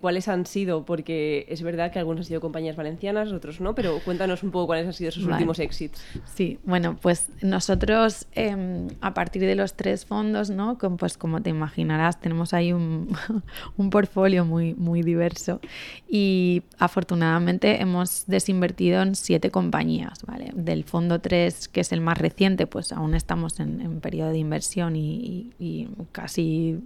cuáles 0.00 0.28
han 0.28 0.46
sido, 0.46 0.84
porque 0.84 1.46
es 1.48 1.62
verdad 1.62 1.90
que 1.92 1.98
algunos 1.98 2.20
han 2.20 2.28
sido 2.28 2.40
compañías 2.40 2.76
valencianas, 2.76 3.32
otros 3.32 3.60
no, 3.60 3.74
pero 3.74 3.98
cuéntanos 4.04 4.42
un 4.42 4.50
poco 4.50 4.66
cuáles 4.66 4.86
han 4.86 4.92
sido 4.92 5.10
sus 5.10 5.24
últimos 5.24 5.58
exits. 5.58 6.02
Sí, 6.34 6.58
bueno, 6.64 6.96
pues 7.00 7.28
nosotros 7.42 8.26
em, 8.32 8.88
a 9.00 9.14
partir 9.14 9.42
de 9.42 9.54
los 9.54 9.74
tres 9.74 10.04
fondos, 10.04 10.50
¿no? 10.50 10.78
pues 10.98 11.18
como 11.18 11.42
te 11.42 11.50
imaginarás, 11.50 12.20
tenemos 12.20 12.54
ahí 12.54 12.72
un, 12.72 13.08
un 13.76 13.90
portfolio 13.90 14.44
muy, 14.44 14.74
muy 14.74 15.02
diverso 15.02 15.60
y 16.08 16.62
afortunadamente 16.78 17.80
hemos 17.80 18.24
desinvertido 18.26 19.02
en 19.02 19.14
siete 19.14 19.50
compañías, 19.50 20.22
¿vale? 20.26 20.50
Del 20.54 20.84
fondo 20.84 21.20
3, 21.20 21.68
que 21.68 21.80
es 21.80 21.92
el 21.92 22.00
más 22.00 22.18
reciente, 22.18 22.66
pues 22.66 22.92
aún 22.92 23.14
estamos 23.14 23.60
en, 23.60 23.80
en 23.80 24.00
periodo 24.00 24.30
de 24.30 24.38
inversión 24.38 24.96
y, 24.96 25.52
y 25.58 25.88
casi 26.12 26.80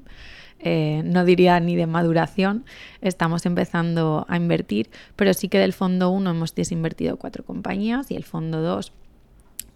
eh, 0.63 1.03
no 1.05 1.25
diría 1.25 1.59
ni 1.61 1.77
de 1.77 1.87
maduración, 1.87 2.65
estamos 3.01 3.47
empezando 3.47 4.25
a 4.29 4.37
invertir, 4.37 4.91
pero 5.17 5.35
sí 5.35 5.49
que 5.49 5.59
del 5.59 5.73
fondo 5.73 6.11
1 6.11 6.31
hemos 6.31 6.55
desinvertido 6.55 7.17
cuatro 7.17 7.45
compañías 7.45 8.11
y 8.11 8.17
el 8.17 8.25
fondo 8.25 8.63
2 8.63 8.93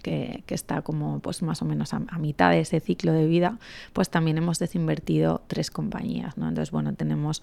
que, 0.06 0.54
está 0.54 0.82
como 0.82 1.18
pues 1.18 1.42
más 1.42 1.62
o 1.62 1.64
menos 1.64 1.92
a, 1.92 1.98
mitad 2.18 2.50
de 2.50 2.60
ese 2.60 2.78
ciclo 2.78 3.12
de 3.12 3.26
vida, 3.26 3.58
pues 3.92 4.08
también 4.08 4.38
hemos 4.38 4.60
desinvertido 4.60 5.42
tres 5.48 5.70
compañías. 5.70 6.34
Entonces, 6.36 6.70
bueno, 6.70 6.94
tenemos 6.94 7.42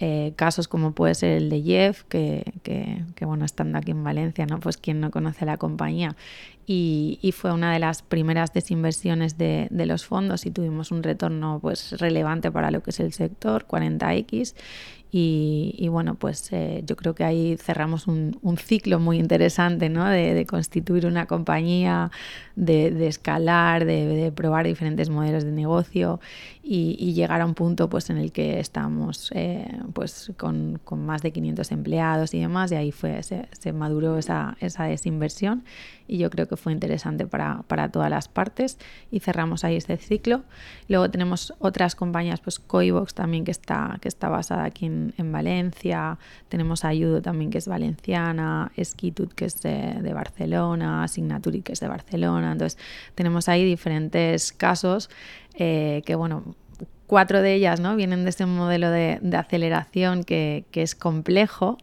eh, 0.00 0.32
casos 0.34 0.66
como 0.66 0.92
puede 0.92 1.14
ser 1.14 1.30
el 1.30 1.50
de 1.50 1.62
Jeff, 1.62 2.02
que, 2.08 2.52
que, 2.64 3.24
bueno, 3.24 3.44
estando 3.44 3.78
aquí 3.78 3.92
en 3.92 4.02
Valencia, 4.02 4.44
¿no? 4.46 4.58
Pues 4.58 4.76
quien 4.76 5.00
no 5.00 5.12
conoce 5.12 5.46
la 5.46 5.56
compañía. 5.56 6.16
Y, 6.66 7.18
y 7.22 7.32
fue 7.32 7.52
una 7.52 7.72
de 7.72 7.78
las 7.78 8.02
primeras 8.02 8.52
desinversiones 8.52 9.38
de, 9.38 9.68
de, 9.70 9.86
los 9.86 10.04
fondos 10.04 10.46
y 10.46 10.50
tuvimos 10.50 10.92
un 10.92 11.02
retorno 11.02 11.58
pues 11.60 11.98
relevante 11.98 12.50
para 12.52 12.70
lo 12.70 12.82
que 12.82 12.90
es 12.90 13.00
el 13.00 13.12
sector, 13.12 13.66
40x. 13.66 14.54
Y, 15.12 15.88
bueno, 15.88 16.14
pues 16.14 16.52
eh, 16.52 16.84
yo 16.86 16.94
creo 16.94 17.14
que 17.14 17.24
ahí 17.24 17.56
cerramos 17.56 18.06
un, 18.06 18.38
ciclo 18.58 19.00
muy 19.00 19.18
interesante, 19.18 19.88
¿no? 19.88 20.06
De, 20.06 20.46
constituir 20.46 21.06
una 21.06 21.26
compañía, 21.26 22.12
de, 22.54 23.08
escalar, 23.08 23.84
de, 23.84 24.32
probar 24.34 24.66
diferentes 24.66 25.10
modelos 25.10 25.44
de 25.44 25.50
negocio 25.52 26.20
y, 26.62 27.12
llegar 27.14 27.40
a 27.40 27.46
un 27.46 27.54
punto 27.54 27.88
pues, 27.90 28.08
en 28.10 28.18
el 28.18 28.30
que 28.30 28.60
estamos 28.60 29.32
eh, 29.34 29.66
pues, 29.92 30.32
con, 30.36 30.80
más 30.96 31.22
de 31.22 31.32
500 31.32 31.72
empleados 31.72 32.34
y 32.34 32.40
demás, 32.40 32.70
y 32.70 32.76
ahí 32.76 32.92
fue, 32.92 33.22
se, 33.24 33.48
se 33.58 33.72
maduró 33.72 34.16
esa, 34.16 34.56
esa 34.60 34.84
desinversión 34.84 35.64
y 36.10 36.18
yo 36.18 36.28
creo 36.28 36.48
que 36.48 36.56
fue 36.56 36.72
interesante 36.72 37.24
para, 37.24 37.62
todas 37.92 38.10
las 38.10 38.26
partes 38.26 38.78
y 39.12 39.20
cerramos 39.20 39.62
ahí 39.62 39.76
este 39.76 39.96
ciclo. 39.96 40.42
Luego 40.88 41.08
tenemos 41.08 41.54
otras 41.60 41.94
compañías, 41.94 42.40
pues 42.40 42.58
Coibox 42.58 43.14
también 43.14 43.44
que 43.44 43.52
está, 43.52 43.96
que 44.00 44.08
está 44.08 44.28
basada 44.28 44.64
aquí 44.64 44.86
en, 44.86 44.99
Valencia, 45.18 46.18
tenemos 46.48 46.84
Ayudo 46.84 47.22
también 47.22 47.50
que 47.50 47.58
es 47.58 47.68
valenciana, 47.68 48.72
Skitut 48.82 49.32
que 49.34 49.46
es 49.46 49.60
de, 49.62 50.12
Barcelona, 50.12 51.06
Signaturi 51.08 51.62
que 51.62 51.72
es 51.72 51.80
de 51.80 51.88
Barcelona, 51.88 52.52
entonces 52.52 52.78
tenemos 53.14 53.48
ahí 53.48 53.64
diferentes 53.64 54.52
casos 54.52 55.10
eh, 55.54 56.02
que 56.04 56.14
bueno, 56.14 56.54
cuatro 57.06 57.42
de 57.42 57.54
ellas 57.54 57.80
¿no? 57.80 57.96
vienen 57.96 58.24
de 58.24 58.30
ese 58.30 58.46
modelo 58.46 58.90
de, 58.90 59.20
aceleración 59.36 60.24
que, 60.24 60.64
que, 60.70 60.82
es 60.82 60.94
complejo 60.94 61.78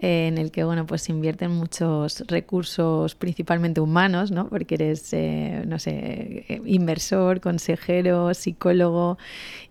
eh, 0.00 0.28
en 0.28 0.38
el 0.38 0.50
que 0.50 0.64
bueno, 0.64 0.86
pues 0.86 1.02
se 1.02 1.12
invierten 1.12 1.50
muchos 1.50 2.24
recursos, 2.26 3.14
principalmente 3.14 3.82
humanos, 3.82 4.30
¿no? 4.30 4.48
porque 4.48 4.76
eres, 4.76 5.12
eh, 5.12 5.62
no 5.66 5.78
sé, 5.78 6.62
inversor, 6.64 7.42
consejero, 7.42 8.32
psicólogo, 8.32 9.18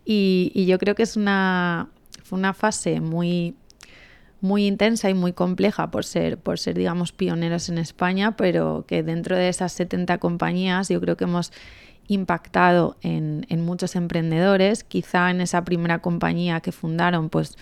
y, 0.06 0.66
yo 0.68 0.78
creo 0.78 0.94
que 0.94 1.04
es 1.04 1.18
una, 1.18 1.90
fue 2.30 2.38
una 2.38 2.54
fase 2.54 3.02
muy 3.02 3.56
muy 4.42 4.68
intensa 4.68 5.10
y 5.10 5.14
muy 5.14 5.34
compleja 5.34 5.92
por 5.92 6.06
ser, 6.06 6.38
por 6.38 6.60
ser, 6.60 6.78
digamos, 6.78 7.12
pioneros 7.12 7.70
en 7.70 7.78
España, 7.78 8.38
pero 8.38 8.86
que 8.88 9.04
dentro 9.04 9.36
de 9.36 9.50
esas 9.50 9.74
70 9.74 10.18
compañías 10.20 10.88
yo 10.88 11.02
creo 11.02 11.18
que 11.18 11.26
hemos 11.26 11.52
impactado 12.08 12.96
en, 13.02 13.46
muchos 13.62 13.96
emprendedores. 13.96 14.84
Quizá 14.84 15.30
en 15.30 15.42
esa 15.42 15.66
primera 15.66 16.00
compañía 16.00 16.62
que 16.62 16.72
fundaron, 16.72 17.30
pues 17.30 17.58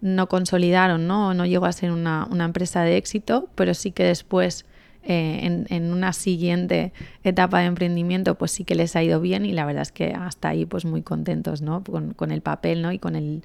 no 0.00 0.28
consolidaron, 0.28 1.06
¿no? 1.06 1.32
No 1.32 1.46
llegó 1.46 1.64
a 1.66 1.72
ser 1.72 1.90
una, 1.90 2.28
empresa 2.30 2.82
de 2.82 2.96
éxito, 2.96 3.48
pero 3.54 3.72
sí 3.72 3.90
que 3.90 4.04
después, 4.04 4.66
eh, 5.04 5.64
en, 5.68 5.92
una 5.92 6.12
siguiente 6.12 6.92
etapa 7.24 7.60
de 7.60 7.66
emprendimiento, 7.66 8.36
pues 8.36 8.50
sí 8.50 8.64
que 8.64 8.74
les 8.74 8.94
ha 8.96 9.02
ido 9.02 9.20
bien 9.20 9.46
y 9.46 9.52
la 9.52 9.64
verdad 9.64 9.82
es 9.82 9.92
que 9.92 10.12
hasta 10.12 10.50
ahí, 10.50 10.66
pues 10.66 10.84
muy 10.84 11.02
contentos, 11.02 11.62
¿no? 11.62 11.82
Con, 11.82 12.12
con 12.12 12.30
el 12.32 12.42
papel, 12.42 12.82
¿no? 12.82 12.92
Y 12.92 12.98
con 12.98 13.16
el 13.16 13.42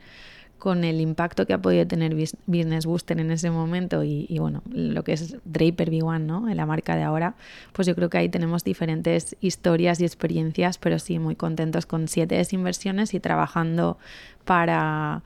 con 0.58 0.84
el 0.84 1.02
impacto 1.02 1.46
que 1.46 1.54
ha 1.54 1.62
podido 1.62 1.86
tener 1.86 2.15
Business 2.46 2.86
Booster 2.86 3.20
en 3.20 3.32
ese 3.32 3.52
momento 3.52 4.04
y, 4.04 4.38
bueno, 4.39 4.63
lo 4.72 5.04
que 5.04 5.13
es 5.13 5.38
Draper 5.46 5.91
V1, 5.91 6.22
¿no? 6.22 6.50
En 6.50 6.58
la 6.58 6.65
marca 6.65 6.96
de 6.96 7.04
ahora, 7.04 7.36
pues 7.74 7.88
yo 7.88 7.96
creo 7.96 8.10
que 8.10 8.17
ahí 8.17 8.30
tenemos 8.30 8.63
diferentes 8.63 9.36
historias 9.39 10.00
y 10.00 10.06
experiencias, 10.06 10.78
pero 10.78 11.00
sí 11.00 11.20
muy 11.20 11.36
contentos 11.36 11.86
con 11.86 12.08
siete 12.08 12.36
desinversiones 12.36 13.13
y 13.13 13.20
trabajando 13.20 13.98
para, 14.46 15.24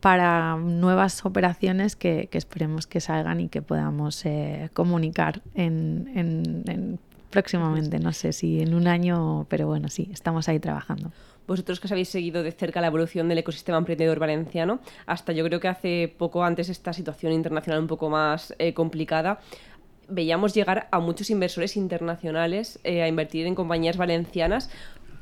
para 0.00 0.56
nuevas 0.56 1.24
operaciones 1.24 1.96
que, 1.96 2.28
esperemos 2.32 2.86
que 2.86 3.00
salgan 3.00 3.40
y 3.40 3.48
que 3.48 3.62
podamos 3.62 4.24
eh, 4.26 4.70
comunicar 4.74 5.42
en, 5.54 6.10
en 6.14 6.98
próximamente, 7.30 7.98
no 7.98 8.12
sé 8.12 8.32
si 8.32 8.60
en 8.60 8.74
un 8.74 8.86
año, 8.86 9.46
pero 9.48 9.66
bueno, 9.66 9.88
sí, 9.88 10.10
estamos 10.12 10.48
ahí 10.48 10.58
trabajando 10.58 11.12
vosotros 11.48 11.80
que 11.80 11.86
os 11.86 11.92
habéis 11.92 12.10
seguido 12.10 12.44
de 12.44 12.52
cerca 12.52 12.80
la 12.80 12.86
evolución 12.86 13.28
del 13.28 13.38
ecosistema 13.38 13.78
emprendedor 13.78 14.20
valenciano, 14.20 14.78
hasta 15.06 15.32
yo 15.32 15.42
creo 15.44 15.58
que 15.58 15.68
hace 15.68 16.14
poco 16.16 16.44
antes 16.44 16.68
esta 16.68 16.92
situación 16.92 17.32
internacional 17.32 17.80
un 17.80 17.88
poco 17.88 18.10
más 18.10 18.54
eh, 18.58 18.74
complicada, 18.74 19.40
veíamos 20.08 20.54
llegar 20.54 20.88
a 20.90 21.00
muchos 21.00 21.30
inversores 21.30 21.76
internacionales 21.76 22.78
eh, 22.84 23.02
a 23.02 23.08
invertir 23.08 23.46
en 23.46 23.54
compañías 23.54 23.96
valencianas. 23.96 24.70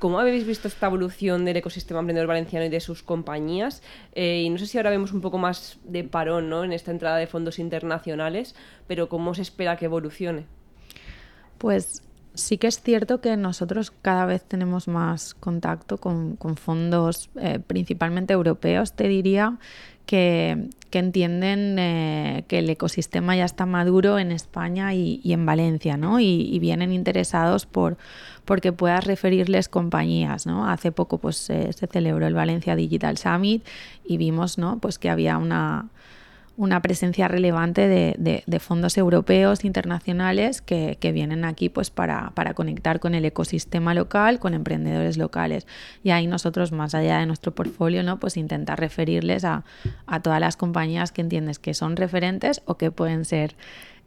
¿Cómo 0.00 0.18
habéis 0.18 0.46
visto 0.46 0.68
esta 0.68 0.88
evolución 0.88 1.44
del 1.44 1.56
ecosistema 1.56 2.00
emprendedor 2.00 2.28
valenciano 2.28 2.66
y 2.66 2.68
de 2.68 2.80
sus 2.80 3.02
compañías? 3.02 3.82
Eh, 4.12 4.42
y 4.44 4.50
no 4.50 4.58
sé 4.58 4.66
si 4.66 4.76
ahora 4.76 4.90
vemos 4.90 5.12
un 5.12 5.20
poco 5.20 5.38
más 5.38 5.78
de 5.84 6.04
parón 6.04 6.50
¿no? 6.50 6.64
en 6.64 6.72
esta 6.72 6.90
entrada 6.90 7.16
de 7.16 7.26
fondos 7.26 7.58
internacionales, 7.58 8.54
pero 8.86 9.08
¿cómo 9.08 9.32
se 9.34 9.42
espera 9.42 9.76
que 9.76 9.86
evolucione? 9.86 10.44
Pues 11.56 12.02
sí 12.36 12.58
que 12.58 12.68
es 12.68 12.80
cierto 12.80 13.20
que 13.20 13.36
nosotros 13.36 13.92
cada 14.02 14.26
vez 14.26 14.44
tenemos 14.44 14.88
más 14.88 15.34
contacto 15.34 15.98
con, 15.98 16.36
fondos 16.56 17.30
eh, 17.36 17.58
principalmente 17.66 18.34
europeos, 18.34 18.92
te 18.92 19.08
diría, 19.08 19.58
que, 20.06 20.68
entienden 20.92 21.78
eh, 21.78 22.44
que 22.48 22.60
el 22.60 22.70
ecosistema 22.70 23.36
ya 23.36 23.44
está 23.44 23.66
maduro 23.66 24.18
en 24.18 24.32
España 24.32 24.94
y, 24.94 25.20
en 25.24 25.44
Valencia, 25.44 25.98
¿no? 25.98 26.20
Y, 26.20 26.58
vienen 26.58 26.90
interesados 26.90 27.66
por 27.66 27.98
porque 28.46 28.72
puedas 28.72 29.04
referirles 29.04 29.68
compañías, 29.68 30.46
¿no? 30.46 30.70
Hace 30.70 30.92
poco 30.92 31.18
pues 31.18 31.36
se 31.36 31.72
celebró 31.72 32.26
el 32.26 32.32
Valencia 32.32 32.76
Digital 32.76 33.18
Summit 33.18 33.66
y 34.06 34.16
vimos, 34.16 34.56
¿no? 34.56 34.78
Pues 34.78 34.98
que 34.98 35.10
había 35.10 35.36
una 35.36 35.90
una 36.56 36.80
presencia 36.80 37.28
relevante 37.28 37.86
de, 37.86 38.60
fondos 38.60 38.96
europeos 38.96 39.64
internacionales 39.64 40.62
que, 40.62 40.96
vienen 41.12 41.44
aquí 41.44 41.68
pues 41.68 41.90
para, 41.90 42.32
conectar 42.54 42.98
con 43.00 43.14
el 43.14 43.24
ecosistema 43.24 43.94
local, 43.94 44.38
con 44.38 44.54
emprendedores 44.54 45.18
locales. 45.18 45.66
Y 46.02 46.10
ahí 46.10 46.26
nosotros, 46.26 46.72
más 46.72 46.94
allá 46.94 47.18
de 47.18 47.26
nuestro 47.26 47.54
portfolio, 47.54 48.02
¿no? 48.02 48.18
pues 48.18 48.36
intentar 48.36 48.80
referirles 48.80 49.44
a, 49.44 49.64
todas 50.22 50.40
las 50.40 50.56
compañías 50.56 51.12
que 51.12 51.20
entiendes 51.20 51.58
que 51.58 51.74
son 51.74 51.96
referentes 51.96 52.62
o 52.64 52.76
que 52.76 52.90
pueden 52.90 53.24
ser 53.24 53.54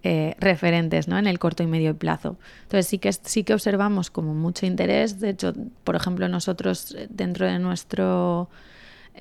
eh, 0.01 0.35
referentes 0.39 1.07
¿no? 1.07 1.17
en 1.17 1.27
el 1.27 1.39
corto 1.39 1.62
y 1.62 1.67
medio 1.67 1.95
plazo. 1.97 2.38
Entonces 2.63 2.88
sí 2.88 2.97
que, 2.97 3.13
sí 3.13 3.43
que 3.43 3.53
observamos 3.53 4.09
como 4.09 4.33
mucho 4.33 4.65
interés. 4.65 5.19
De 5.19 5.29
hecho, 5.29 5.53
por 5.83 5.95
ejemplo, 5.95 6.27
nosotros 6.27 6.95
eh, 6.97 7.07
dentro 7.09 7.45
de 7.45 7.59
nuestro 7.59 8.49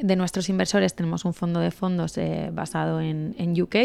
de 0.01 0.17
nuestros 0.17 0.49
inversores 0.49 0.95
tenemos 0.95 1.25
un 1.25 1.35
fondo 1.35 1.61
de 1.61 1.71
fondos 1.71 2.17
eh, 2.19 2.51
basado 2.53 3.01
en, 3.01 3.35
en 3.39 3.61
UK 3.61 3.77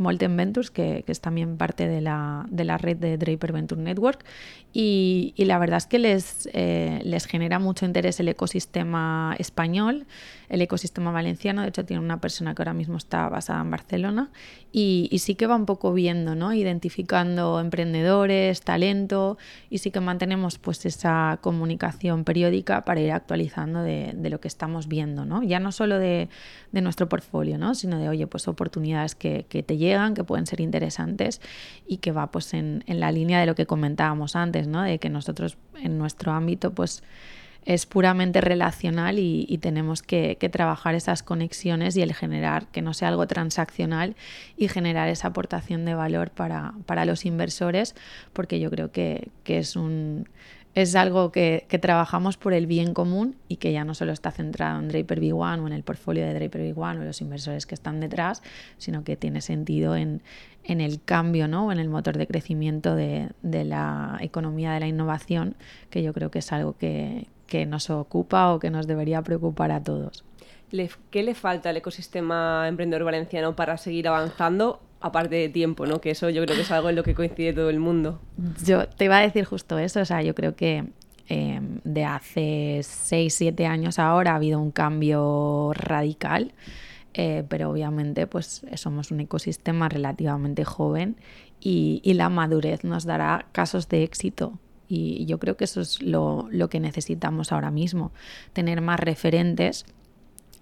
Molten 0.00 0.36
Ventures, 0.36 0.70
que, 0.70 1.04
es 1.06 1.20
también 1.20 1.56
parte 1.56 1.86
de 1.86 2.00
la, 2.00 2.46
de 2.50 2.64
la, 2.64 2.78
red 2.78 2.96
de 2.96 3.18
Draper 3.18 3.52
Venture 3.52 3.80
Network. 3.80 4.24
Y, 4.72 5.34
la 5.36 5.58
verdad 5.58 5.76
es 5.76 5.86
que 5.86 5.98
les, 5.98 6.48
eh, 6.52 7.00
les 7.04 7.26
genera 7.26 7.58
mucho 7.58 7.84
interés 7.84 8.18
el 8.18 8.28
ecosistema 8.28 9.36
español, 9.38 10.06
el 10.50 10.60
ecosistema 10.60 11.12
valenciano. 11.12 11.62
De 11.62 11.68
hecho, 11.68 11.84
tiene 11.84 12.02
una 12.02 12.20
persona 12.20 12.54
que 12.54 12.62
ahora 12.62 12.74
mismo 12.74 12.98
está 12.98 13.28
basada 13.28 13.62
en 13.62 13.70
Barcelona. 13.70 14.30
Y, 14.72 15.08
sí 15.20 15.34
que 15.34 15.46
va 15.46 15.56
un 15.56 15.66
poco 15.66 15.92
viendo, 15.92 16.34
¿no? 16.34 16.52
identificando 16.52 17.60
emprendedores, 17.60 18.60
talento. 18.60 19.38
Y 19.70 19.78
sí 19.78 19.90
que 19.90 20.00
mantenemos 20.00 20.58
pues 20.58 20.84
esa 20.84 21.38
comunicación 21.40 22.24
periódica 22.24 22.84
para 22.84 23.00
ir 23.00 23.12
actualizando 23.12 23.82
de, 23.82 24.14
lo 24.30 24.40
que 24.40 24.48
estamos 24.48 24.88
viendo. 24.88 25.24
¿no? 25.24 25.42
Ya 25.42 25.60
no 25.60 25.72
solo 25.72 25.98
de, 25.98 26.28
nuestro 26.72 27.08
portfolio, 27.08 27.56
¿no? 27.56 27.74
sino 27.74 27.98
de, 27.98 28.08
oye, 28.08 28.26
pues 28.26 28.48
oportunidades 28.48 29.14
que, 29.14 29.46
que 29.48 29.62
te 29.62 29.76
llegan 29.76 30.14
que 30.14 30.24
pueden 30.24 30.46
ser 30.46 30.60
interesantes 30.60 31.40
y 31.86 31.98
que 31.98 32.12
va 32.12 32.30
pues 32.30 32.54
en, 32.54 32.84
la 32.86 33.12
línea 33.12 33.40
de 33.40 33.46
lo 33.46 33.54
que 33.54 33.66
comentábamos 33.66 34.36
antes, 34.36 34.66
¿no? 34.66 34.82
De 34.82 34.98
que 34.98 35.08
nosotros 35.10 35.56
en 35.80 35.98
nuestro 35.98 36.32
ámbito 36.32 36.72
pues 36.72 37.02
es 37.64 37.86
puramente 37.86 38.40
relacional 38.40 39.18
y, 39.18 39.58
tenemos 39.58 40.02
que, 40.02 40.36
trabajar 40.50 40.94
esas 40.94 41.22
conexiones 41.22 41.96
y 41.96 42.02
el 42.02 42.14
generar 42.14 42.66
que 42.68 42.82
no 42.82 42.94
sea 42.94 43.08
algo 43.08 43.26
transaccional 43.26 44.16
y 44.56 44.68
generar 44.68 45.08
esa 45.08 45.28
aportación 45.28 45.84
de 45.84 45.94
valor 45.94 46.30
para, 46.30 46.74
para 46.86 47.04
los 47.04 47.26
inversores, 47.26 47.94
porque 48.32 48.60
yo 48.60 48.70
creo 48.70 48.90
que, 48.90 49.28
que 49.44 49.58
es 49.58 49.76
un 49.76 50.26
es 50.74 50.94
algo 50.94 51.32
que, 51.32 51.66
trabajamos 51.80 52.36
por 52.36 52.52
el 52.52 52.66
bien 52.66 52.94
común 52.94 53.36
y 53.48 53.56
que 53.56 53.72
ya 53.72 53.84
no 53.84 53.94
solo 53.94 54.12
está 54.12 54.30
centrado 54.30 54.78
en 54.78 54.88
Draper 54.88 55.20
V1 55.20 55.62
o 55.62 55.66
en 55.66 55.72
el 55.72 55.82
portfolio 55.82 56.24
de 56.24 56.34
Draper 56.34 56.74
V1 56.74 56.98
o 56.98 57.00
en 57.00 57.06
los 57.06 57.20
inversores 57.20 57.66
que 57.66 57.74
están 57.74 57.98
detrás, 57.98 58.42
sino 58.78 59.02
que 59.02 59.16
tiene 59.16 59.40
sentido 59.40 59.96
en, 59.96 60.22
el 60.64 61.02
cambio 61.02 61.48
¿no? 61.48 61.66
o 61.66 61.72
en 61.72 61.80
el 61.80 61.88
motor 61.88 62.16
de 62.16 62.28
crecimiento 62.28 62.94
de, 62.94 63.30
la 63.42 64.18
economía 64.20 64.72
de 64.72 64.80
la 64.80 64.86
innovación, 64.86 65.56
que 65.90 66.02
yo 66.04 66.12
creo 66.12 66.30
que 66.30 66.38
es 66.38 66.52
algo 66.52 66.76
que, 66.76 67.26
que 67.50 67.66
nos 67.66 67.90
ocupa 67.90 68.54
o 68.54 68.58
que 68.58 68.70
nos 68.70 68.86
debería 68.86 69.20
preocupar 69.20 69.72
a 69.72 69.82
todos. 69.82 70.24
¿Qué 71.10 71.22
le 71.24 71.34
falta 71.34 71.70
al 71.70 71.76
ecosistema 71.76 72.66
emprendedor 72.68 73.04
valenciano 73.04 73.56
para 73.56 73.76
seguir 73.76 74.06
avanzando 74.06 74.80
aparte 75.00 75.34
de 75.34 75.48
tiempo, 75.48 75.84
¿no? 75.84 76.00
Que 76.00 76.10
eso 76.10 76.30
yo 76.30 76.44
creo 76.44 76.54
que 76.54 76.62
es 76.62 76.70
algo 76.70 76.90
en 76.90 76.96
lo 76.96 77.02
que 77.02 77.14
coincide 77.14 77.52
todo 77.52 77.68
el 77.68 77.80
mundo. 77.80 78.20
Yo 78.64 78.86
te 78.86 79.06
iba 79.06 79.18
a 79.18 79.22
decir 79.22 79.44
justo 79.44 79.78
eso, 79.78 80.00
o 80.00 80.04
sea, 80.04 80.22
yo 80.22 80.34
creo 80.34 80.54
que 80.54 80.84
em, 81.26 81.80
de 81.82 82.04
hace 82.04 82.80
6, 82.84 83.34
7 83.34 83.66
años 83.66 83.98
ahora 83.98 84.32
ha 84.32 84.36
habido 84.36 84.60
un 84.60 84.70
cambio 84.70 85.72
radical, 85.74 86.52
eh, 87.14 87.42
pero 87.48 87.70
obviamente 87.70 88.28
pues 88.28 88.64
somos 88.76 89.10
un 89.10 89.20
ecosistema 89.20 89.88
relativamente 89.88 90.64
joven 90.64 91.16
y, 91.60 92.00
la 92.14 92.28
madurez 92.28 92.84
nos 92.84 93.04
dará 93.04 93.46
casos 93.52 93.88
de 93.88 94.04
éxito. 94.04 94.52
Y 94.92 95.24
yo 95.24 95.38
creo 95.38 95.56
que 95.56 95.64
eso 95.64 95.80
es 95.80 96.02
lo, 96.02 96.48
lo 96.50 96.68
que 96.68 96.80
necesitamos 96.80 97.52
ahora 97.52 97.70
mismo, 97.70 98.10
tener 98.52 98.80
más 98.80 98.98
referentes 98.98 99.86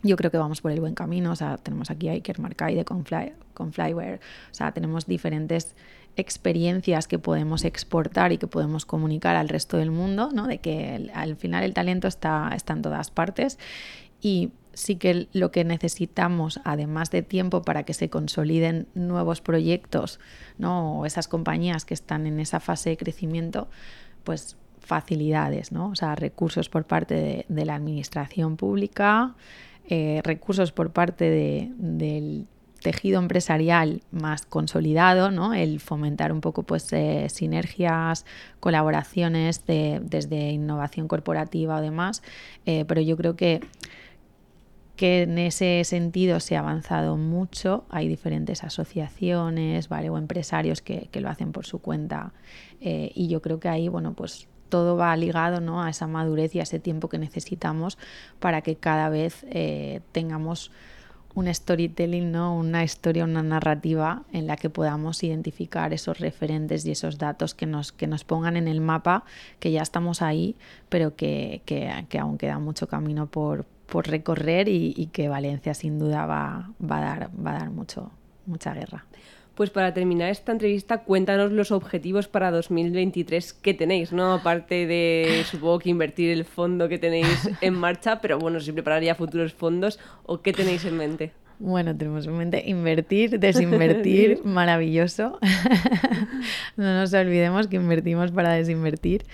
yo 0.02 0.16
creo 0.16 0.30
que 0.30 0.38
vamos 0.38 0.60
por 0.60 0.70
el 0.70 0.80
buen 0.80 0.94
camino. 0.94 1.32
O 1.32 1.36
sea, 1.36 1.56
tenemos 1.56 1.90
aquí 1.90 2.08
a 2.08 2.12
Iker 2.12 2.38
Marcaide 2.38 2.84
con, 2.84 3.04
Fly, 3.04 3.32
con 3.54 3.72
Flyware. 3.72 4.20
O 4.50 4.54
sea, 4.54 4.72
tenemos 4.72 5.06
diferentes 5.06 5.74
experiencias 6.16 7.08
que 7.08 7.18
podemos 7.18 7.64
exportar 7.64 8.32
y 8.32 8.38
que 8.38 8.46
podemos 8.46 8.86
comunicar 8.86 9.36
al 9.36 9.48
resto 9.48 9.76
del 9.76 9.90
mundo, 9.90 10.30
¿no? 10.32 10.46
De 10.46 10.58
que 10.58 11.10
al 11.14 11.36
final 11.36 11.64
el 11.64 11.74
talento 11.74 12.06
está, 12.08 12.50
está 12.54 12.74
en 12.74 12.82
todas 12.82 13.10
partes. 13.10 13.58
Y 14.20 14.50
sí 14.72 14.96
que 14.96 15.28
lo 15.32 15.50
que 15.50 15.64
necesitamos, 15.64 16.60
además 16.64 17.10
de 17.10 17.22
tiempo 17.22 17.62
para 17.62 17.82
que 17.82 17.94
se 17.94 18.08
consoliden 18.08 18.86
nuevos 18.94 19.40
proyectos, 19.40 20.20
¿no? 20.58 21.00
O 21.00 21.06
esas 21.06 21.26
compañías 21.26 21.84
que 21.84 21.94
están 21.94 22.26
en 22.26 22.38
esa 22.38 22.60
fase 22.60 22.90
de 22.90 22.96
crecimiento, 22.96 23.68
pues 24.24 24.56
facilidades, 24.80 25.72
¿no? 25.72 25.90
O 25.90 25.94
sea, 25.94 26.14
recursos 26.14 26.68
por 26.68 26.84
parte 26.84 27.14
de, 27.14 27.46
de 27.48 27.64
la 27.64 27.74
administración 27.74 28.56
pública, 28.56 29.34
eh, 29.90 30.20
recursos 30.22 30.70
por 30.70 30.90
parte 30.90 31.30
del 31.78 32.46
tejido 32.82 33.18
empresarial 33.20 34.02
más 34.10 34.44
consolidado, 34.44 35.30
¿no? 35.30 35.54
el 35.54 35.80
fomentar 35.80 36.30
un 36.30 36.42
poco 36.42 36.62
pues, 36.62 36.92
eh, 36.92 37.26
sinergias, 37.30 38.26
colaboraciones 38.60 39.64
desde 39.66 40.50
innovación 40.50 41.08
corporativa 41.08 41.78
o 41.78 41.80
demás, 41.80 42.22
eh, 42.66 42.84
pero 42.86 43.00
yo 43.00 43.16
creo 43.16 43.34
que, 43.34 43.60
que 44.98 45.22
en 45.22 45.38
ese 45.38 45.82
sentido 45.84 46.40
se 46.40 46.56
ha 46.56 46.58
avanzado 46.58 47.16
mucho, 47.16 47.84
hay 47.88 48.08
diferentes 48.08 48.64
asociaciones 48.64 49.88
¿vale? 49.88 50.10
o 50.10 50.18
empresarios 50.18 50.82
que, 50.82 51.08
que 51.10 51.22
lo 51.22 51.30
hacen 51.30 51.52
por 51.52 51.64
su 51.64 51.78
cuenta 51.78 52.34
y 52.80 53.28
yo 53.28 53.40
creo 53.40 53.58
que 53.60 53.68
ahí 53.68 53.88
bueno, 53.88 54.12
pues 54.12 54.48
todo 54.68 54.96
va 54.96 55.16
ligado 55.16 55.60
¿no? 55.60 55.82
a 55.82 55.90
esa 55.90 56.06
madurez 56.06 56.54
y 56.54 56.60
a 56.60 56.62
ese 56.62 56.78
tiempo 56.78 57.08
que 57.08 57.18
necesitamos 57.18 57.98
para 58.38 58.62
que 58.62 58.76
cada 58.76 59.08
vez 59.08 59.44
eh, 59.50 60.00
tengamos 60.12 60.70
un 61.34 61.52
storytelling, 61.52 62.32
¿no? 62.32 62.56
una 62.56 62.82
historia, 62.82 63.24
una 63.24 63.42
narrativa 63.42 64.24
en 64.32 64.46
la 64.46 64.56
que 64.56 64.70
podamos 64.70 65.22
identificar 65.22 65.92
esos 65.92 66.18
referentes 66.18 66.84
y 66.84 66.90
esos 66.90 67.18
datos 67.18 67.54
que 67.54 67.66
nos, 67.66 67.92
que 67.92 68.06
nos 68.06 68.24
pongan 68.24 68.56
en 68.56 68.66
el 68.66 68.80
mapa, 68.80 69.24
que 69.60 69.70
ya 69.70 69.82
estamos 69.82 70.20
ahí, 70.20 70.56
pero 70.88 71.14
que, 71.14 71.62
que, 71.64 72.18
aún 72.18 72.38
queda 72.38 72.58
mucho 72.58 72.88
camino 72.88 73.26
por, 73.26 73.66
por 73.90 74.08
recorrer 74.08 74.68
y, 74.68 75.08
que 75.12 75.28
Valencia 75.28 75.74
sin 75.74 75.98
duda 75.98 76.26
va, 76.26 76.70
va, 76.80 76.98
a 76.98 77.00
dar, 77.00 77.30
va 77.44 77.52
a 77.52 77.58
dar 77.58 77.70
mucho, 77.70 78.10
mucha 78.46 78.74
guerra. 78.74 79.06
Pues 79.54 79.70
para 79.70 79.92
terminar 79.92 80.30
esta 80.30 80.52
entrevista, 80.52 80.98
cuéntanos 80.98 81.50
los 81.50 81.72
objetivos 81.72 82.28
para 82.28 82.52
2023 82.52 83.54
que 83.54 83.74
tenéis, 83.74 84.12
¿no? 84.12 84.34
Aparte 84.34 84.86
de, 84.86 85.42
supongo 85.50 85.80
que 85.80 85.90
invertir 85.90 86.30
el 86.30 86.44
fondo 86.44 86.88
que 86.88 86.98
tenéis 86.98 87.50
en 87.60 87.74
marcha, 87.74 88.20
pero 88.20 88.38
bueno, 88.38 88.60
si 88.60 88.70
prepararía 88.70 89.16
futuros 89.16 89.52
fondos, 89.52 89.98
¿o 90.24 90.42
qué 90.42 90.52
tenéis 90.52 90.84
en 90.84 90.96
mente? 90.96 91.32
Bueno, 91.58 91.96
tenemos 91.96 92.24
en 92.26 92.38
mente 92.38 92.62
invertir, 92.68 93.40
desinvertir, 93.40 94.40
maravilloso. 94.44 95.40
no 96.76 96.94
nos 96.94 97.12
olvidemos 97.12 97.66
que 97.66 97.76
invertimos 97.76 98.30
para 98.30 98.52
desinvertir. 98.52 99.24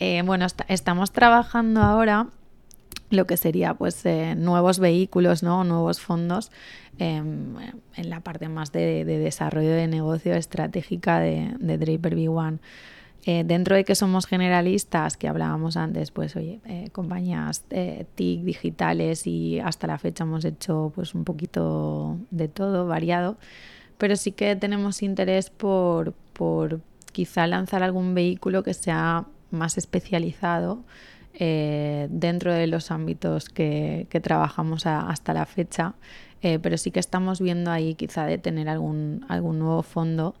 Eh, 0.00 0.22
bueno, 0.24 0.46
estamos 0.68 1.12
trabajando 1.12 1.82
ahora 1.82 2.26
lo 3.10 3.26
que 3.26 3.36
sería 3.36 3.74
pues 3.74 4.04
eh, 4.04 4.34
nuevos 4.36 4.78
vehículos, 4.78 5.42
¿no? 5.42 5.64
nuevos 5.64 6.00
fondos 6.00 6.50
em, 6.98 7.56
en 7.96 8.10
la 8.10 8.20
parte 8.20 8.48
más 8.48 8.72
de, 8.72 9.04
desarrollo 9.04 9.70
de 9.70 9.86
negocio 9.86 10.34
estratégica 10.34 11.20
de, 11.20 11.54
Draper 11.58 12.16
B1. 12.16 12.58
Eh, 13.24 13.44
dentro 13.44 13.76
de 13.76 13.84
que 13.84 13.94
somos 13.94 14.26
generalistas, 14.26 15.16
que 15.16 15.28
hablábamos 15.28 15.76
antes, 15.76 16.10
pues 16.12 16.36
oye, 16.36 16.60
eh, 16.66 16.88
compañías 16.92 17.64
TIC 18.14 18.42
digitales 18.42 19.26
y 19.26 19.58
hasta 19.58 19.86
la 19.86 19.98
fecha 19.98 20.24
hemos 20.24 20.44
hecho 20.44 20.92
pues 20.94 21.14
un 21.14 21.24
poquito 21.24 22.16
de 22.30 22.48
todo, 22.48 22.86
variado, 22.86 23.36
pero 23.98 24.16
sí 24.16 24.32
que 24.32 24.54
tenemos 24.56 25.02
interés 25.02 25.50
por, 25.50 26.14
por 26.32 26.80
quizá 27.12 27.46
lanzar 27.46 27.82
algún 27.82 28.14
vehículo 28.14 28.62
que 28.62 28.72
sea 28.72 29.26
más 29.50 29.76
especializado 29.76 30.84
eh, 31.40 32.08
dentro 32.10 32.52
de 32.52 32.66
los 32.66 32.90
ámbitos 32.90 33.48
que, 33.48 34.06
trabajamos 34.22 34.86
hasta 34.86 35.32
la 35.32 35.46
fecha, 35.46 35.94
eh, 36.42 36.58
pero 36.60 36.76
sí 36.76 36.90
que 36.90 37.00
estamos 37.00 37.40
viendo 37.40 37.70
ahí 37.70 37.94
quizá 37.94 38.26
de 38.26 38.38
tener 38.38 38.68
algún, 38.68 39.24
algún 39.28 39.60
nuevo 39.60 39.82
fondo 39.82 40.34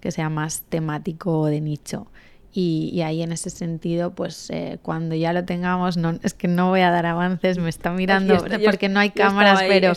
que 0.00 0.10
sea 0.10 0.28
más 0.28 0.62
temático 0.68 1.46
de 1.46 1.60
nicho. 1.60 2.06
Y, 2.54 3.00
ahí 3.00 3.22
en 3.22 3.32
ese 3.32 3.48
sentido, 3.48 4.10
pues 4.10 4.50
eh, 4.50 4.78
cuando 4.82 5.14
ya 5.14 5.32
lo 5.32 5.42
tengamos, 5.42 5.96
no, 5.96 6.18
es 6.22 6.34
que 6.34 6.48
no 6.48 6.68
voy 6.68 6.80
a 6.80 6.90
dar 6.90 7.06
avances, 7.06 7.56
me 7.56 7.70
está 7.70 7.92
mirando 7.92 8.44
porque 8.62 8.90
no 8.90 9.00
hay 9.00 9.08
cámaras, 9.08 9.62
pero 9.66 9.94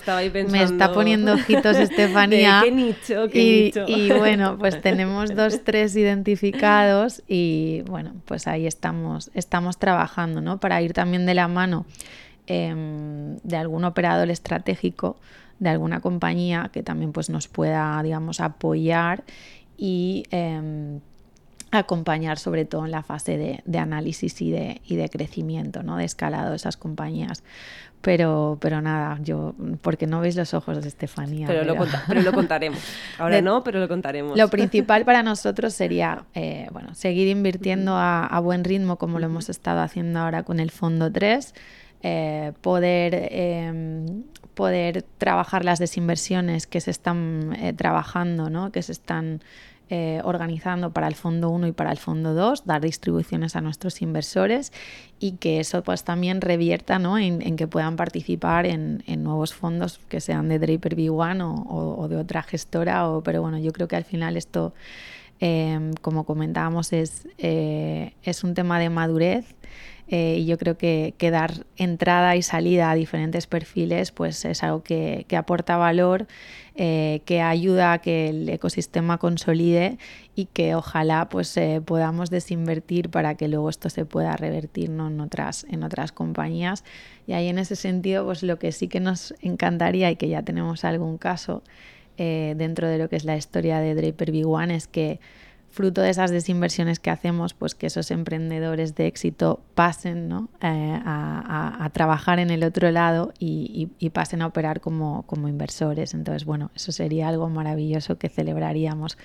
me 0.50 0.64
está 0.64 0.94
poniendo 0.94 1.34
ojitos 1.34 1.76
Estefanía. 1.76 2.62
¿Qué 2.64 2.72
nicho? 2.72 3.26
y, 3.34 3.74
y 3.88 4.10
bueno, 4.14 4.58
pues 4.58 4.82
tenemos 4.82 5.36
dos, 5.36 5.62
tres 5.66 5.98
identificados 5.98 7.24
y 7.28 7.84
bueno, 7.88 8.14
pues 8.24 8.48
ahí 8.48 8.68
estamos, 8.68 9.32
estamos 9.34 9.78
trabajando, 9.78 10.40
¿no? 10.40 10.58
Para 10.62 10.82
ir 10.82 10.94
también 10.94 11.26
de 11.26 11.34
la 11.34 11.50
mano 11.50 11.86
em, 12.48 13.36
de 13.44 13.58
algún 13.58 13.84
operador 13.84 14.30
estratégico 14.30 15.18
de 15.60 15.70
alguna 15.70 16.00
compañía 16.00 16.70
que 16.72 16.84
también 16.84 17.12
pues 17.12 17.30
nos 17.30 17.50
pueda, 17.50 18.02
digamos, 18.02 18.40
apoyar 18.40 19.26
y 19.78 20.24
em, 20.32 21.02
acompañar 21.76 22.40
sobre 22.40 22.66
todo 22.66 22.86
en 22.86 22.92
la 22.92 23.04
fase 23.04 23.38
de, 23.66 23.80
análisis 23.80 24.42
y 24.42 24.52
de, 24.52 24.82
y 24.86 24.96
de, 24.96 25.10
crecimiento, 25.10 25.84
¿no? 25.84 25.98
de 25.98 26.06
escalado 26.06 26.52
de 26.52 26.56
esas 26.56 26.78
compañías. 26.78 27.44
Pero, 28.02 28.60
pero 28.62 28.82
nada, 28.82 29.18
yo, 29.24 29.56
porque 29.82 30.06
no 30.06 30.22
veis 30.22 30.36
los 30.36 30.54
ojos 30.54 30.80
de 30.80 30.88
Estefanía. 30.88 31.48
Pero, 31.48 31.64
Lo, 31.64 31.76
contaremos. 32.34 32.80
Ahora 33.18 33.42
no, 33.42 33.64
pero 33.64 33.80
lo 33.80 33.88
contaremos. 33.88 34.38
Lo 34.38 34.48
principal 34.48 35.06
para 35.06 35.24
nosotros 35.24 35.74
sería 35.74 36.24
eh, 36.36 36.68
bueno, 36.72 36.94
seguir 36.94 37.28
invirtiendo 37.28 37.96
a, 37.98 38.40
buen 38.42 38.64
ritmo 38.64 38.98
como 38.98 39.18
lo 39.18 39.26
hemos 39.26 39.50
estado 39.50 39.82
haciendo 39.82 40.20
ahora 40.20 40.44
con 40.44 40.60
el 40.60 40.70
Fondo 40.70 41.12
3, 41.12 41.56
eh, 42.04 42.54
poder, 42.62 43.30
em, 43.32 44.24
poder 44.54 45.04
trabajar 45.18 45.66
las 45.66 45.80
desinversiones 45.80 46.68
que 46.68 46.82
se 46.82 46.92
están 46.92 47.58
eh, 47.60 47.74
trabajando, 47.74 48.52
¿no? 48.52 48.72
que 48.72 48.84
se 48.84 48.92
están 48.92 49.42
eh, 49.90 50.20
organizando 50.24 50.92
para 50.92 51.08
el 51.08 51.16
fondo 51.16 51.50
1 51.50 51.68
y 51.68 51.72
para 51.72 51.92
el 51.92 51.98
fondo 51.98 52.34
2, 52.34 52.66
dar 52.66 52.82
distribuciones 52.82 53.56
a 53.56 53.62
nuestros 53.62 54.02
inversores 54.02 54.74
y 55.20 55.34
que 55.34 55.60
eso 55.60 55.84
pues 55.84 56.04
también 56.04 56.42
revierta 56.42 56.98
¿no? 57.00 57.18
en, 57.18 57.56
que 57.56 57.68
puedan 57.68 57.96
participar 57.96 58.66
en, 58.66 59.04
nuevos 59.24 59.54
fondos 59.54 60.00
que 60.10 60.22
sean 60.22 60.50
de 60.50 60.60
Draper 60.60 60.96
B1 60.96 61.66
o, 61.68 62.08
de 62.08 62.18
otra 62.18 62.44
gestora, 62.44 63.10
o, 63.10 63.22
pero 63.22 63.42
bueno, 63.42 63.58
yo 63.60 63.72
creo 63.72 63.88
que 63.88 63.96
al 63.96 64.06
final 64.06 64.38
esto, 64.38 64.74
eh, 65.40 65.92
como 66.02 66.24
comentábamos, 66.26 66.92
es, 66.92 67.28
eh, 67.38 68.14
es 68.24 68.44
un 68.44 68.54
tema 68.54 68.80
de 68.80 68.90
madurez 68.90 69.56
eh, 70.08 70.38
y 70.40 70.46
yo 70.46 70.58
creo 70.58 70.78
que, 70.78 71.14
dar 71.20 71.66
entrada 71.78 72.36
y 72.36 72.44
salida 72.44 72.92
a 72.92 72.96
diferentes 72.96 73.48
perfiles 73.48 74.12
pues 74.12 74.46
es 74.46 74.62
algo 74.64 74.84
que, 74.84 75.26
aporta 75.36 75.78
valor, 75.78 76.28
eh, 76.76 77.22
que 77.26 77.42
ayuda 77.42 77.94
a 77.94 78.00
que 78.00 78.30
el 78.30 78.50
ecosistema 78.50 79.18
consolide 79.18 79.98
y 80.36 80.46
que 80.46 80.76
ojalá 80.76 81.30
pues 81.30 81.56
eh, 81.58 81.82
podamos 81.84 82.30
desinvertir 82.30 83.10
para 83.10 83.36
que 83.36 83.48
luego 83.48 83.70
esto 83.70 83.90
se 83.90 84.06
pueda 84.06 84.36
revertir 84.36 84.90
en, 84.90 85.20
otras, 85.22 85.66
en 85.70 85.84
otras 85.84 86.12
compañías. 86.12 86.84
Y 87.28 87.34
ahí 87.34 87.48
en 87.48 87.60
ese 87.60 87.76
sentido 87.76 88.26
pues 88.26 88.44
lo 88.44 88.60
que 88.60 88.72
sí 88.72 88.88
que 88.88 89.00
nos 89.00 89.34
encantaría 89.42 90.12
y 90.12 90.16
que 90.18 90.28
ya 90.28 90.44
tenemos 90.44 90.84
algún 90.84 91.18
caso 91.18 91.64
dentro 92.18 92.88
de 92.88 92.98
lo 92.98 93.10
que 93.10 93.18
es 93.18 93.26
la 93.26 93.36
historia 93.36 93.82
de 93.82 93.94
Draper 93.94 94.32
B1 94.32 94.72
es 94.72 94.88
que 94.88 95.20
fruto 95.76 96.02
de 96.02 96.10
esas 96.10 96.32
desinversiones 96.32 97.00
que 97.00 97.10
hacemos, 97.10 97.54
pues 97.54 97.76
que 97.76 97.88
esos 97.88 98.10
emprendedores 98.10 98.96
de 98.96 99.08
éxito 99.08 99.60
pasen 99.76 100.48
eh, 100.62 101.02
a, 101.06 101.90
trabajar 101.94 102.40
en 102.40 102.50
el 102.50 102.64
otro 102.64 102.90
lado 102.92 103.34
y, 103.38 103.90
pasen 104.14 104.42
a 104.42 104.48
operar 104.48 104.80
como, 104.80 105.24
como 105.24 105.50
inversores. 105.50 106.14
Entonces, 106.14 106.46
bueno, 106.46 106.72
eso 106.76 106.94
sería 106.94 107.28
algo 107.28 107.50
maravilloso 107.50 108.18
que 108.18 108.30
celebraríamos. 108.30 109.18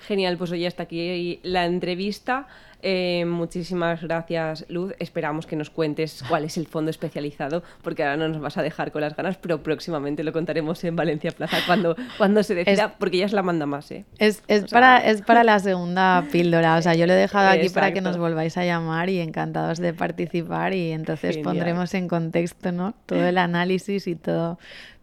Genial, 0.00 0.36
pues 0.36 0.52
hoy 0.52 0.66
hasta 0.66 0.84
aquí 0.84 1.40
la 1.42 1.64
entrevista. 1.64 2.46
Eh, 2.82 3.24
muchísimas 3.26 4.02
gracias, 4.02 4.64
Luz. 4.68 4.94
Esperamos 4.98 5.46
que 5.46 5.56
nos 5.56 5.70
cuentes 5.70 6.22
cuál 6.28 6.44
es 6.44 6.56
el 6.56 6.66
fondo 6.66 6.90
especializado, 6.90 7.62
porque 7.82 8.02
ahora 8.02 8.16
no 8.16 8.28
nos 8.28 8.40
vas 8.40 8.56
a 8.56 8.62
dejar 8.62 8.92
con 8.92 9.00
las 9.00 9.16
ganas, 9.16 9.36
pero 9.36 9.62
próximamente 9.62 10.22
lo 10.22 10.32
contaremos 10.32 10.82
en 10.84 10.96
Valencia 10.96 11.32
Plaza 11.32 11.58
cuando, 11.66 11.96
cuando 12.16 12.42
se 12.42 12.54
decida, 12.54 12.94
porque 12.98 13.18
ya 13.18 13.26
es 13.26 13.32
la 13.32 13.42
manda 13.42 13.66
más. 13.66 13.90
¿eh? 13.90 14.04
Es, 14.18 14.42
para, 14.70 14.98
es 14.98 15.22
para 15.22 15.44
la 15.44 15.58
segunda 15.58 16.24
píldora. 16.30 16.76
O 16.76 16.82
sea, 16.82 16.94
yo 16.94 17.06
lo 17.06 17.12
he 17.14 17.16
dejado 17.16 17.48
aquí 17.48 17.68
para 17.68 17.92
que 17.92 18.00
nos 18.00 18.16
volváis 18.16 18.56
a 18.56 18.64
llamar 18.64 19.10
y 19.10 19.20
encantados 19.20 19.78
de 19.78 19.92
participar 19.92 20.74
y 20.74 20.92
entonces 20.92 21.38
pondremos 21.38 21.94
en 21.94 22.08
contexto 22.08 22.72
¿no? 22.72 22.94
todo 23.06 23.26
el 23.26 23.38
análisis 23.38 24.06
y 24.06 24.14
todo 24.14 24.58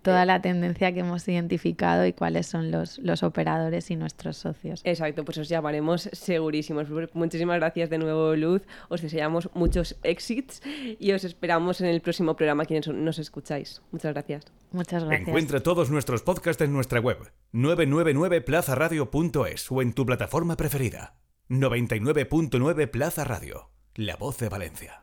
toda 0.06 0.24
la 0.24 0.40
tendencia 0.40 0.94
que 0.94 1.00
hemos 1.00 1.28
identificado 1.28 2.06
y 2.06 2.14
cuáles 2.14 2.46
son 2.46 2.70
los, 2.70 3.00
los 3.00 3.24
operadores 3.24 3.90
y 3.90 3.96
nuestros 3.96 4.38
socios. 4.38 4.82
Exacto, 4.84 5.26
pues 5.26 5.40
os 5.40 5.50
llamaremos 5.50 6.10
segurísimos. 6.14 6.88
Muchísimas 7.14 7.58
gracias 7.58 7.65
de 7.74 7.98
nuevo, 7.98 8.36
Luz. 8.36 8.62
Os 8.90 9.02
deseamos 9.02 9.50
muchos 9.54 9.98
exits 10.04 10.62
y 11.00 11.12
os 11.12 11.24
esperamos 11.24 11.82
en 11.82 11.88
el 11.88 12.02
próximo 12.02 12.36
programa 12.36 12.66
quienes 12.66 12.88
nos 12.88 13.18
escucháis. 13.20 13.82
Muchas 13.92 14.14
gracias. 14.14 14.46
Muchas 14.72 15.04
gracias. 15.04 15.28
Encuentra 15.28 15.62
todos 15.62 15.90
nuestros 15.90 16.22
podcasts 16.22 16.62
en 16.62 16.74
nuestra 16.74 17.00
web 17.00 17.18
999plazaradio.es 17.54 19.72
o 19.72 19.82
en 19.82 19.94
tu 19.94 20.06
plataforma 20.06 20.56
preferida. 20.56 21.16
99.9 21.50 22.88
Plaza 22.88 23.24
Radio, 23.24 23.72
la 23.96 24.16
voz 24.16 24.38
de 24.40 24.50
Valencia. 24.50 24.94